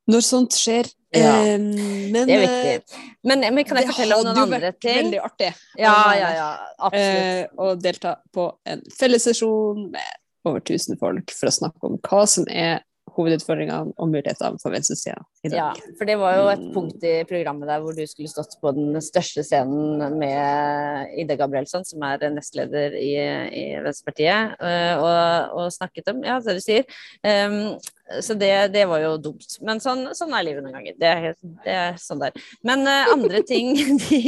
når 0.09 0.25
sånt 0.25 0.57
skjer. 0.57 0.89
Ja, 1.15 1.33
men, 1.57 2.13
det 2.13 2.35
er 2.35 2.43
viktig. 2.43 2.73
Eh, 2.75 3.05
men, 3.25 3.41
men 3.55 3.65
kan 3.65 3.79
jeg 3.81 3.89
fortelle 3.89 4.17
om 4.19 4.27
noen 4.27 4.41
andre 4.43 4.73
ting? 4.77 4.83
Det 4.85 4.91
hadde 4.93 4.99
vært 4.99 4.99
veldig 4.99 5.21
artig 5.25 5.47
ja, 5.81 5.93
ja, 6.19 6.27
ja, 6.35 6.49
absolutt. 6.77 7.23
Eh, 7.23 7.63
å 7.65 7.71
delta 7.81 8.11
på 8.35 8.45
en 8.69 8.83
fellessesjon 8.93 9.87
med 9.95 10.19
over 10.45 10.61
1000 10.61 10.99
folk 11.01 11.33
for 11.33 11.49
å 11.49 11.55
snakke 11.55 11.89
om 11.89 11.97
hva 12.05 12.21
som 12.29 12.45
er 12.45 12.83
hovedutfordringene 13.19 13.93
og 13.99 14.11
mulighetene 14.11 14.59
for 14.61 14.73
venstresida 14.73 15.19
i 15.43 15.51
dag. 15.51 15.59
Ja, 15.59 15.93
for 15.99 16.09
det 16.09 16.17
var 16.19 16.37
jo 16.37 16.47
et 16.51 16.65
punkt 16.75 17.05
i 17.05 17.13
programmet 17.29 17.69
der 17.69 17.83
hvor 17.83 17.95
du 17.95 18.03
skulle 18.07 18.31
stått 18.31 18.55
på 18.61 18.73
den 18.75 18.97
største 19.03 19.43
scenen 19.45 20.17
med 20.19 21.13
Ida 21.19 21.37
Gabrielsson, 21.39 21.85
som 21.87 22.03
er 22.07 22.25
nestleder 22.33 22.95
i, 22.99 23.13
i 23.19 23.65
Venstrepartiet, 23.83 24.57
eh, 24.59 24.95
og, 24.97 25.55
og, 25.55 25.71
snakket 25.75 26.11
om 26.13 26.23
ja, 26.25 26.39
det 26.43 26.57
du 26.57 26.63
sier. 26.63 26.99
Um, 27.23 27.77
så 28.25 28.33
det, 28.33 28.51
det, 28.73 28.85
var 28.89 29.03
jo 29.03 29.11
dumt. 29.21 29.45
Men 29.65 29.81
sånn, 29.83 30.07
sånn 30.17 30.33
er 30.33 30.45
livet 30.47 30.65
noen 30.65 30.79
ganger. 30.79 30.95
Det 30.97 31.09
er, 31.09 31.35
det 31.65 31.75
er 31.75 31.99
sånn 32.01 32.23
der. 32.23 32.37
Men 32.65 32.87
uh, 32.87 33.11
andre 33.13 33.43
ting 33.45 33.75
de, 34.07 34.21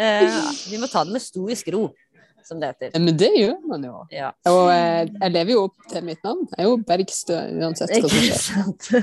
uh, 0.00 0.38
Vi 0.70 0.80
må 0.80 0.88
ta 0.88 1.04
det 1.04 1.12
med 1.12 1.24
stor 1.24 1.52
skro 1.58 1.82
som 2.46 2.60
det 2.62 2.68
heter. 2.72 2.94
Men 3.02 3.16
det 3.18 3.30
gjør 3.34 3.56
man 3.70 3.84
jo. 3.86 3.94
Ja. 4.14 4.30
Og 4.50 4.70
eh, 4.72 5.08
jeg 5.10 5.32
lever 5.34 5.52
jo 5.54 5.62
opp 5.66 5.76
til 5.90 6.04
mitt 6.06 6.22
navn. 6.26 6.42
Jeg 6.52 6.62
er 6.62 6.68
jo 6.68 6.76
Bergstø 6.88 7.36
uansett 7.60 7.92
hva 7.96 8.08
som 8.12 8.20
skjer. 8.22 9.02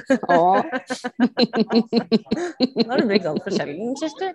Nå 2.83 2.87
har 2.89 2.97
du 3.01 3.05
blitt 3.09 3.27
altfor 3.29 3.51
sjelden, 3.57 3.93
Kirsti. 3.99 4.27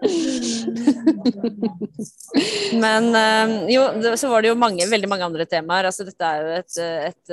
Men 2.82 3.10
eh, 3.22 3.46
jo, 3.74 3.82
så 4.20 4.26
var 4.32 4.38
det 4.44 4.52
jo 4.52 4.60
mange, 4.60 4.84
veldig 4.90 5.10
mange 5.10 5.26
andre 5.28 5.48
temaer. 5.48 5.88
Altså, 5.90 6.02
dette 6.08 6.24
er 6.28 6.36
jo 6.44 6.48
et, 6.58 6.72
et, 7.10 7.24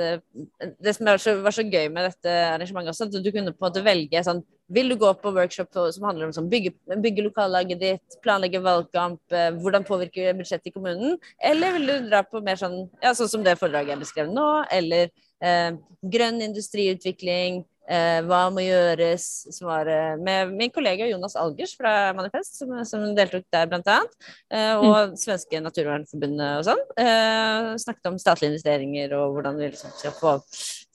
et 0.64 0.76
Det 0.82 0.92
som 0.96 1.04
var 1.10 1.22
så, 1.22 1.30
var 1.44 1.54
så, 1.54 1.64
gøy 1.66 1.86
med 1.92 2.02
dette 2.08 2.30
arrangementet 2.52 2.94
også, 2.94 3.10
at 3.10 3.16
du 3.20 3.30
kunne 3.34 3.52
på 3.52 3.60
en 3.60 3.68
måte 3.68 3.84
velge 3.86 4.24
sånn 4.26 4.42
vil 4.68 4.88
du 4.90 4.96
gå 4.98 5.12
på 5.20 5.30
workshop 5.34 5.70
som 5.94 6.06
handler 6.08 6.28
om 6.28 6.32
sånn, 6.34 6.48
bygge, 6.50 6.72
bygge 7.02 7.24
lokallaget 7.28 7.80
ditt, 7.82 8.18
planlegge 8.24 8.60
valgkamp, 8.64 9.20
eh, 9.30 9.52
hvordan 9.60 9.86
påvirke 9.86 10.34
budsjettet 10.38 10.72
i 10.72 10.74
kommunen? 10.74 11.18
Eller 11.38 11.76
vil 11.76 11.86
du 11.86 12.08
dra 12.10 12.24
på 12.26 12.42
mer 12.44 12.58
sånn, 12.60 12.88
ja, 13.02 13.14
sånn 13.14 13.30
som 13.30 13.46
det 13.46 13.58
foredraget 13.60 13.94
jeg 13.94 14.02
beskrev 14.02 14.32
nå, 14.34 14.48
eller 14.74 15.10
eh, 15.40 15.78
grønn 16.02 16.42
industriutvikling, 16.48 17.62
eh, 17.88 18.20
hva 18.26 18.46
må 18.54 18.64
gjøres, 18.64 19.26
som 19.54 19.70
var 19.70 19.90
eh, 19.90 20.14
med 20.20 20.54
min 20.56 20.72
kollega 20.74 21.08
Jonas 21.10 21.36
Algers 21.40 21.76
fra 21.78 22.12
Manifest, 22.16 22.58
som, 22.60 22.72
som 22.88 23.04
deltok 23.16 23.46
der 23.54 23.70
annet, 23.76 24.16
eh, 24.50 24.74
og 24.76 25.12
mm. 25.12 25.18
Svenske 25.20 25.62
Naturvernforbundet 25.64 26.60
og 26.60 26.66
sånn. 26.70 26.82
Eh, 27.02 27.70
snakket 27.82 28.10
om 28.12 28.18
statlige 28.22 28.54
investeringer 28.54 29.16
og 29.18 29.36
hvordan 29.36 29.60
vi 29.60 29.70
liksom 29.72 29.94
skal 29.98 30.16
få 30.16 30.38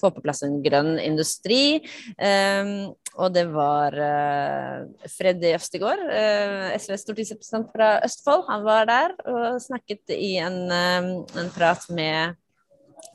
få 0.01 0.10
på 0.15 0.23
plass 0.25 0.41
en 0.45 0.60
grønn 0.65 0.95
industri. 1.01 1.77
Eh, 2.17 2.71
og 3.19 3.34
det 3.36 3.43
var 3.51 3.95
uh, 3.99 4.86
Freddy 5.12 5.49
Øvstegård, 5.51 5.99
uh, 6.08 6.69
SVs 6.80 7.04
stortingsrepresentant 7.04 7.73
fra 7.73 7.89
Østfold. 8.08 8.45
Han 8.47 8.63
var 8.63 8.88
der 8.88 9.15
og 9.27 9.60
snakket 9.60 10.13
i 10.15 10.38
en, 10.39 10.62
um, 10.71 11.10
en 11.41 11.51
prat 11.51 11.84
med 11.91 12.39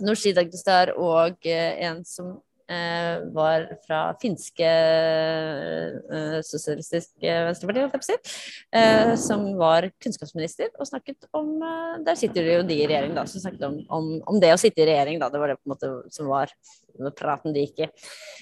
Nooshi 0.04 0.34
Dagdestar 0.36 0.92
og 1.00 1.48
en 1.48 2.04
som 2.04 2.34
Eh, 2.36 2.45
var 3.34 3.66
fra 3.86 4.00
finske 4.18 4.66
eh, 4.66 6.38
Sosialistiske 6.42 7.36
Venstreparti, 7.46 8.16
eh, 8.74 9.12
som 9.22 9.44
var 9.60 9.86
kunnskapsminister, 10.02 10.72
og 10.80 10.88
snakket 10.88 11.28
om 11.36 11.54
Der 12.06 12.18
sitter 12.18 12.50
jo 12.50 12.64
de 12.66 12.80
i 12.80 12.88
regjering, 12.88 13.14
da, 13.14 13.26
som 13.30 13.44
snakket 13.44 13.62
om, 13.68 13.78
om, 13.88 14.10
om, 14.26 14.40
det 14.42 14.52
å 14.54 14.58
sitte 14.60 14.82
i 14.82 14.88
regjering, 14.90 15.20
da. 15.22 15.30
Det 15.30 15.42
var 15.42 15.52
det 15.52 15.58
på 15.60 15.68
en 15.68 15.76
måte 15.76 15.92
som 16.14 16.30
var 16.30 16.52
praten 17.16 17.54
de 17.54 17.66
gikk 17.66 17.86
i. 17.86 17.90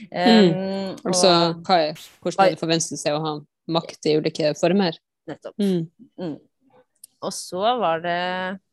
Um, 0.09 0.49
mm. 0.49 0.91
Altså 1.05 1.31
hva 1.67 1.79
er, 1.89 2.05
hvordan 2.23 2.55
det 2.55 2.61
for 2.61 2.81
seg 2.81 3.17
å 3.17 3.23
ha 3.25 3.39
makt 3.77 4.09
i 4.09 4.19
ulike 4.21 4.55
former? 4.59 4.97
Nettopp. 5.29 5.57
Mm. 5.61 5.89
Mm. 6.21 6.37
Og 7.25 7.33
så 7.33 7.65
var 7.81 8.05
det 8.05 8.21
Eh, 8.45 8.64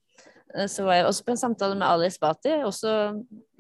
så 0.70 0.84
var 0.86 0.98
jeg 0.98 1.06
også 1.08 1.26
på 1.26 1.34
en 1.34 1.40
samtale 1.40 1.78
med 1.78 1.86
Ali 1.88 2.08
Esbati, 2.10 2.54
også 2.68 2.92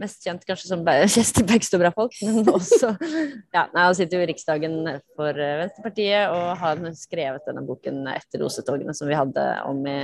mest 0.01 0.25
kjent 0.25 0.43
kanskje 0.47 0.71
som 0.71 0.84
Kjester 1.15 1.45
Bergstø-folk, 1.47 2.17
men 2.25 2.49
også 2.51 2.91
ja, 3.56 3.65
nei, 3.73 3.86
Han 3.86 3.97
sitter 3.97 4.19
jo 4.19 4.25
i 4.25 4.30
Riksdagen 4.32 4.77
for 5.17 5.32
eh, 5.32 5.58
Venstrepartiet 5.62 6.36
og 6.36 6.51
har 6.62 6.84
skrevet 6.97 7.47
denne 7.47 7.65
boken 7.67 8.04
etter 8.13 8.43
rosetogene 8.43 8.95
som 8.97 9.10
vi 9.12 9.17
hadde 9.17 9.47
om 9.69 9.82
i, 9.89 9.97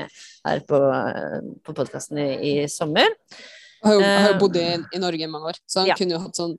her 0.47 0.65
på, 0.69 0.81
eh, 0.93 1.39
på 1.65 1.77
podkasten 1.77 2.21
i, 2.23 2.29
i, 2.51 2.53
sommer. 2.71 3.09
Han 3.85 4.01
har 4.01 4.31
jo, 4.33 4.39
bodd 4.41 4.57
i, 4.59 4.67
i, 4.95 5.01
Norge 5.01 5.27
i 5.27 5.29
mange 5.29 5.53
år, 5.53 5.59
så 5.69 5.83
han 5.83 5.91
ja. 5.91 5.97
kunne 5.99 6.17
jo 6.17 6.23
hatt 6.23 6.39
sånn 6.39 6.55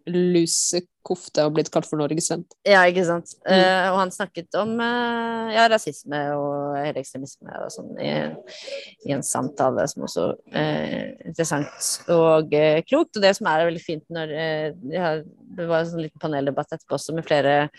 lusekofte 0.98 1.44
og 1.46 1.54
blitt 1.54 1.70
kalt 1.70 1.86
for 1.86 1.98
norgesvenn. 1.98 2.44
Ja, 2.66 2.84
ikke 2.86 3.04
sant. 3.04 3.34
Mm. 3.46 3.52
Uh, 3.52 3.92
og 3.92 3.98
han 4.02 4.10
snakket 4.10 4.54
om 4.58 4.78
uh, 4.80 5.52
ja, 5.52 5.68
rasisme 5.68 6.18
og 6.34 6.76
høyreekstremisme 6.78 7.50
og 7.64 7.70
sånn 7.72 7.98
i, 7.98 8.10
i, 9.06 9.12
en 9.12 9.22
samtale 9.22 9.86
som 9.88 10.04
også 10.04 10.34
uh, 10.54 11.06
interessant 11.24 12.10
og 12.12 12.52
klokt. 12.88 13.16
Og 13.16 13.22
det 13.22 13.36
som 13.36 13.48
er 13.48 13.68
veldig 13.68 13.84
fint 13.84 14.04
når 14.10 14.34
ja, 14.92 15.18
Det 15.22 15.66
var 15.66 15.80
en 15.80 15.90
sånn 15.90 16.04
liten 16.04 16.20
paneldebatt 16.20 16.72
etterpå 16.74 16.96
også 16.98 17.14
med 17.16 17.26
flere 17.26 17.70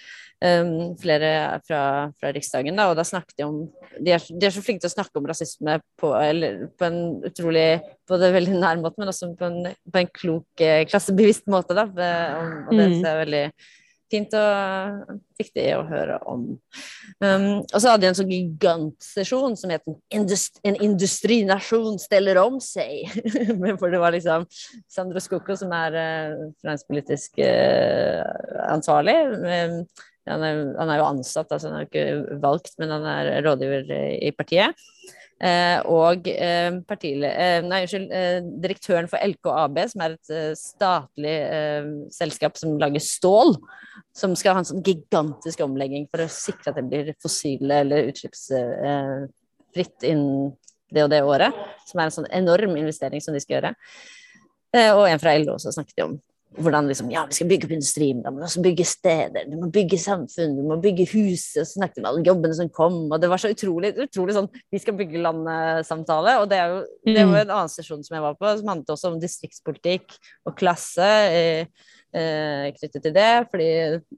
um, 0.44 0.96
flere 1.00 1.60
fra, 1.68 1.82
fra, 2.20 2.32
Riksdagen. 2.36 2.78
Da, 2.78 2.90
og 2.90 2.98
da 3.00 3.06
snakket 3.08 3.38
de 3.40 3.46
om 3.48 3.60
de 4.00 4.14
er, 4.16 4.26
de 4.30 4.48
er, 4.48 4.54
så 4.54 4.64
flinke 4.64 4.84
til 4.84 4.92
å 4.92 4.96
snakke 4.96 5.20
om 5.20 5.28
rasisme 5.30 5.80
på, 6.00 6.12
eller, 6.16 6.66
på 6.80 6.88
en 6.88 7.00
utrolig 7.28 7.68
både 8.10 8.32
veldig 8.34 8.58
nær 8.58 8.80
måte, 8.82 9.02
men 9.02 9.12
også 9.12 9.34
på 9.38 9.50
en, 9.50 9.70
på 9.70 10.02
en 10.02 10.12
klok, 10.16 10.64
klassebevisst 10.90 11.50
måte. 11.52 11.76
Da, 11.78 11.86
og 11.90 12.74
det 12.74 12.88
mm. 12.96 12.96
Er 13.12 13.22
veldig 13.24 13.44
fint 14.10 14.34
og 14.38 15.20
viktig 15.40 15.66
å 15.78 15.84
høre 15.88 16.18
om. 16.30 16.46
Um, 17.22 17.62
og 17.62 17.76
så 17.78 17.92
hadde 17.92 18.04
de 18.04 18.10
en 18.10 18.18
sånn 18.18 18.34
gigantsesjon 18.34 19.58
som 19.60 19.74
het 19.74 19.84
'En 20.10 20.76
industrinasjon 20.76 22.00
steller 22.00 22.38
om 22.42 22.60
seg'. 22.60 23.06
For 23.80 23.90
det 23.90 24.02
var 24.02 24.12
liksom 24.12 24.48
Sandro 24.88 25.20
Skoko 25.20 25.56
som 25.56 25.72
er 25.72 25.94
uh, 25.94 26.52
finanspolitisk 26.62 27.40
uh, 27.40 28.24
ansvarlig. 28.74 29.18
Um, 29.46 29.86
han 30.30 30.44
er, 30.44 30.58
han 30.78 30.90
er, 30.90 30.98
jo 31.00 31.10
ansatt, 31.10 31.52
altså 31.52 31.70
han 31.70 31.80
er 31.80 31.88
ikke 31.88 32.40
valgt, 32.42 32.76
men 32.78 32.92
han 32.94 33.06
er 33.06 33.42
rådgiver 33.42 33.90
i 34.22 34.30
partiet. 34.32 34.78
Eh, 35.40 35.80
og 35.88 36.26
eh, 36.28 36.68
eh, 36.68 37.62
nei, 37.64 37.80
unnskyld, 37.86 38.10
direktøren 38.60 39.08
for 39.08 39.24
LKAB, 39.24 39.78
som 39.94 40.04
er 40.04 40.16
et 40.18 40.32
statlig 40.60 41.36
selskap 42.12 42.60
som 42.60 42.76
lager 42.82 43.04
stål, 43.04 43.56
som 44.16 44.36
skal 44.36 44.58
ha 44.58 44.64
en 44.64 44.68
sånn 44.68 44.84
gigantisk 44.84 45.64
omlegging 45.64 46.10
for 46.12 46.26
å 46.26 46.34
sikre 46.34 46.74
at 46.74 46.80
det 46.82 46.88
blir 46.92 47.14
fossile 47.24 47.74
eller 47.86 48.10
utslippsfritt 48.12 50.08
innen 50.10 50.52
det 50.92 51.06
og 51.06 51.12
det 51.14 51.24
året. 51.24 51.54
Som 51.88 52.02
er 52.02 52.10
en 52.10 52.18
sånn 52.20 52.34
enorm 52.42 52.76
investering 52.82 53.24
som 53.24 53.36
de 53.36 53.44
skal 53.44 53.60
gjøre. 53.60 53.76
og 54.92 55.06
en 55.08 55.22
fra 55.22 55.38
LO 55.40 55.56
også 55.56 55.72
snakket 55.74 55.96
de 55.98 56.04
om 56.06 56.20
hvordan 56.58 56.88
liksom, 56.90 57.12
ja, 57.14 57.26
vi 57.30 57.36
skal 57.38 57.50
bygge 57.50 57.68
opp 57.68 57.74
industrien, 57.76 58.22
da 58.24 58.32
må 58.34 58.42
vi 58.42 58.48
også 58.48 58.64
bygge 58.66 58.86
steder, 58.88 59.46
du 59.50 59.56
må 59.60 59.70
bygge 59.74 60.00
samfunn, 60.02 60.56
du 60.58 60.64
må 60.66 60.80
bygge 60.82 61.06
hus. 61.12 61.44
Og 61.54 61.62
så 61.62 61.78
snakket 61.78 62.00
vi 62.00 62.04
om 62.04 62.10
alle 62.10 62.24
jobbene 62.26 62.58
som 62.58 62.72
kom, 62.74 62.98
og 63.06 63.22
det 63.22 63.30
var 63.32 63.42
så 63.42 63.52
utrolig, 63.54 63.94
utrolig 64.02 64.36
sånn 64.38 64.50
vi 64.74 64.82
skal 64.82 64.98
bygge 64.98 65.22
landet-samtale. 65.24 66.40
Og 66.42 66.50
det 66.50 66.58
er 66.58 66.74
jo 66.74 66.82
det 67.06 67.28
var 67.30 67.44
en 67.44 67.56
annen 67.60 67.72
sesjon 67.72 68.02
som 68.06 68.18
jeg 68.18 68.26
var 68.26 68.40
på, 68.40 68.50
som 68.60 68.74
handlet 68.74 68.94
også 68.96 69.14
om 69.14 69.22
distriktspolitikk 69.22 70.18
og 70.50 70.58
klasse. 70.60 71.10
Eh, 71.30 71.90
eh, 72.18 72.70
knyttet 72.74 73.04
til 73.06 73.14
det, 73.14 73.32
fordi 73.52 73.70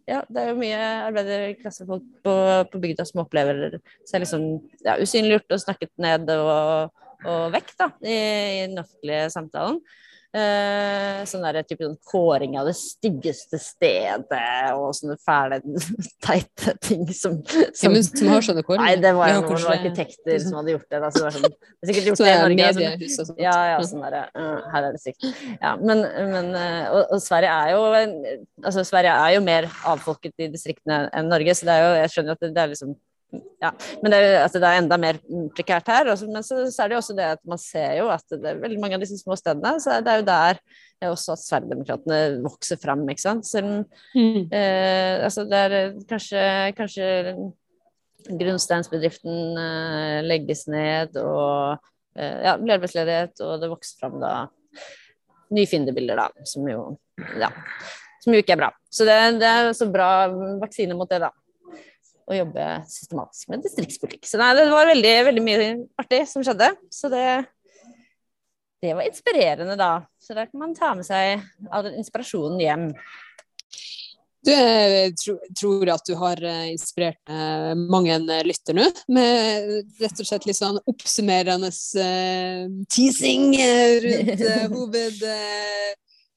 ja, 0.08 0.22
det 0.30 0.39
er 0.39 0.52
jo 0.52 0.60
mye 0.60 0.86
arbeiderklassefolk 1.10 2.06
på, 2.24 2.36
på 2.72 2.82
bygda 2.86 3.06
som 3.08 3.26
opplever 3.26 3.82
seg 4.08 4.24
liksom 4.24 4.46
ja, 4.86 4.96
usynliggjort 4.96 5.58
og 5.58 5.63
snakket 5.65 5.91
ned 6.02 6.32
og, 6.38 6.96
og 7.28 7.44
vekk 7.58 7.76
da, 7.76 7.89
i, 8.06 8.15
i 8.15 8.63
den 8.70 8.80
offentlige 8.86 9.28
samtalen. 9.36 9.82
Eh, 10.32 11.26
sånn 11.28 11.41
der, 11.44 11.58
type 11.67 11.84
sånn 11.84 11.98
kåring 12.08 12.54
av 12.56 12.70
det 12.70 12.74
styggeste 12.80 13.58
stedet 13.60 14.70
og 14.78 14.94
sånne 14.96 15.17
fæle, 15.20 15.58
teite 16.26 16.72
ting 16.80 17.04
som, 17.12 17.36
som, 17.76 17.98
ja, 17.98 18.04
som 18.08 18.32
har 18.32 18.46
sånne 18.48 18.63
kåringer? 18.63 18.86
Nei, 18.86 19.02
det 19.04 19.12
var 19.17 19.34
jo 19.34 19.41
noen 19.44 19.67
arkitekter 19.74 20.39
som 20.39 20.56
hadde 20.62 20.78
gjort 20.78 20.88
det. 20.88 21.02
Da, 21.04 21.12
så 21.12 21.20
det 21.20 21.26
var 21.26 21.36
sånn, 21.36 21.50
det 21.52 21.84
er 21.84 21.91
sikkert 21.91 22.10
gjort 22.13 22.24
det 22.24 22.32
i 22.32 22.39
Norge. 22.46 22.70
Mediehus 22.80 23.20
og 23.20 23.30
sånt. 23.34 23.44
Ja, 23.44 23.58
ja, 23.74 23.84
sånn 23.91 24.08
der, 24.08 24.17
uh, 24.39 24.72
her 24.72 24.88
er 24.88 24.96
det 24.96 25.04
sykt. 25.04 25.28
Ja, 25.52 25.76
men, 25.84 26.08
men 26.32 26.52
uh, 26.56 26.96
og, 26.96 27.02
og, 27.04 27.20
Sverige 27.28 27.52
er 27.52 27.76
jo 27.76 27.86
altså 28.63 28.88
Sverige 28.88 29.20
er 29.28 29.36
jo 29.36 29.46
mer 29.52 29.67
avfolket 29.91 30.48
i 30.48 30.52
distriktene 30.56 31.04
enn 31.12 31.28
Norge, 31.34 31.60
så 31.60 31.67
det 31.67 31.76
er 31.76 31.84
jo, 31.84 31.94
jeg 32.06 32.15
skjønner 32.15 32.39
at 32.39 32.46
det, 32.48 32.56
det 32.56 32.63
er 32.63 32.72
liksom 32.72 32.96
ja, 33.32 33.72
men 34.02 34.12
det 34.12 34.20
altså 34.41 34.60
det 34.60 34.67
er, 34.67 34.82
enda 34.82 34.98
mer 35.00 35.20
prekært 35.56 35.89
her. 35.91 36.10
Også, 36.12 36.28
men 36.32 36.44
så, 36.44 36.63
så, 36.67 36.84
er 36.84 36.91
det 36.91 36.98
jo 36.98 37.02
også 37.02 37.15
det 37.17 37.28
at 37.38 37.41
man 37.48 37.62
ser 37.62 37.94
jo 38.02 38.10
at 38.12 38.26
det 38.34 38.50
er 38.50 38.62
veldig 38.62 38.80
mange 38.82 38.98
av 38.98 39.04
disse 39.04 39.20
små 39.22 39.38
stedene, 39.39 39.76
så 39.84 40.00
det 40.04 40.12
er 40.12 40.22
jo 40.22 40.28
der 40.28 40.60
er 41.02 41.13
også 41.13 41.36
at 41.36 41.44
Sverigedemokraterna 41.46 42.20
vokser 42.44 42.80
fram, 42.82 43.06
ikke 43.10 43.24
sant. 43.24 43.48
Selv, 43.48 43.86
mm. 44.15 44.52
eh, 44.54 45.24
altså 45.26 45.46
det 45.50 45.62
er 45.67 45.78
eh, 45.78 46.02
kanskje, 46.10 46.44
kanskje 46.78 47.08
grunnsteinsbedriften 48.41 49.62
eh, 49.63 50.20
legges 50.28 50.67
ned, 50.70 51.17
og 51.22 51.80
eh, 52.17 52.38
ja, 52.46 52.58
blir 52.60 52.78
arbeidsledighet, 52.78 53.39
og 53.48 53.63
det 53.63 53.72
vokser 53.72 54.04
fram 54.04 54.20
da 54.22 54.36
nye 55.56 55.67
fiendebilder, 55.67 56.20
da, 56.20 56.48
som 56.48 56.67
jo 56.70 56.86
ja, 57.39 57.50
som 58.22 58.36
jo 58.36 58.41
ikke 58.41 58.54
er 58.56 58.62
bra. 58.62 58.70
Så 58.94 59.08
det, 59.08 59.17
det 59.41 59.48
er 59.50 59.72
så 59.76 59.88
bra 59.91 60.10
vaksine 60.62 60.96
mot 60.98 61.10
det, 61.10 61.24
da 61.24 61.32
å 62.32 62.38
jobbe 62.38 62.67
systematisk 62.89 63.52
med 63.52 63.65
distriktspolitikk. 63.65 64.28
Så 64.28 64.39
nei, 64.41 64.52
det 64.58 64.70
var 64.72 64.89
veldig, 64.89 65.15
veldig 65.30 65.44
mye 65.46 65.65
artig 66.02 66.24
som 66.30 66.46
skjedde. 66.46 66.72
Så 66.94 67.12
det, 67.12 67.26
det 68.84 68.96
var 68.98 69.08
inspirerende, 69.08 69.76
da. 69.80 69.94
Så 70.22 70.38
da 70.38 70.48
kan 70.48 70.63
man 70.63 70.78
ta 70.78 70.94
med 70.98 71.08
seg 71.08 71.44
all 71.72 71.91
inspirasjonen 71.94 72.63
hjem. 72.63 72.88
Du, 74.41 74.50
jeg 74.50 75.12
tror 75.54 75.91
at 75.94 76.08
du 76.08 76.15
har 76.17 76.39
eh, 76.50 76.72
inspirert 76.72 77.30
eh, 77.30 77.74
mange 77.78 78.15
lytter 78.41 78.74
nå, 78.74 78.88
med 79.13 80.00
rett 80.02 80.24
og 80.24 80.26
slett 80.26 80.48
litt 80.50 80.58
sånn 80.58 80.80
oppsummerende 80.89 81.70
teasing 82.89 83.52
rundt 84.08 84.48
hoved... 84.74 85.28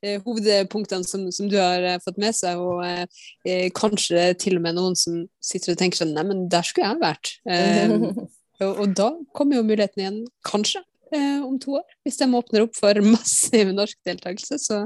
Eh, 0.04 0.20
hovedpunktene 0.24 1.06
som, 1.06 1.24
som, 1.32 1.48
du 1.48 1.56
har 1.56 1.82
eh, 1.82 2.00
fått 2.04 2.18
med 2.20 2.36
seg, 2.36 2.60
og 2.60 2.82
eh, 2.84 3.68
kanskje 3.76 4.32
til 4.40 4.58
og 4.58 4.64
med 4.66 4.76
noen 4.76 4.96
som 4.98 5.22
sitter 5.40 5.72
og 5.72 5.80
tenker 5.80 6.02
sånn 6.02 6.12
Nei, 6.12 6.26
men 6.28 6.42
der 6.52 6.66
skulle 6.66 6.92
jeg 6.92 7.04
vært. 7.04 7.36
Eh, 8.54 8.68
og, 8.68 8.76
og, 8.84 8.90
da 8.94 9.08
kommer 9.34 9.58
jo 9.58 9.64
muligheten 9.66 9.98
igjen, 9.98 10.18
kanskje, 10.46 10.78
eh, 11.10 11.40
om 11.42 11.56
to 11.58 11.72
år. 11.80 11.82
Hvis 12.06 12.20
de 12.20 12.28
åpner 12.38 12.62
opp 12.62 12.76
for 12.78 13.00
massiv 13.02 13.72
norsk 13.74 13.98
deltakelse, 14.06 14.60
så, 14.62 14.78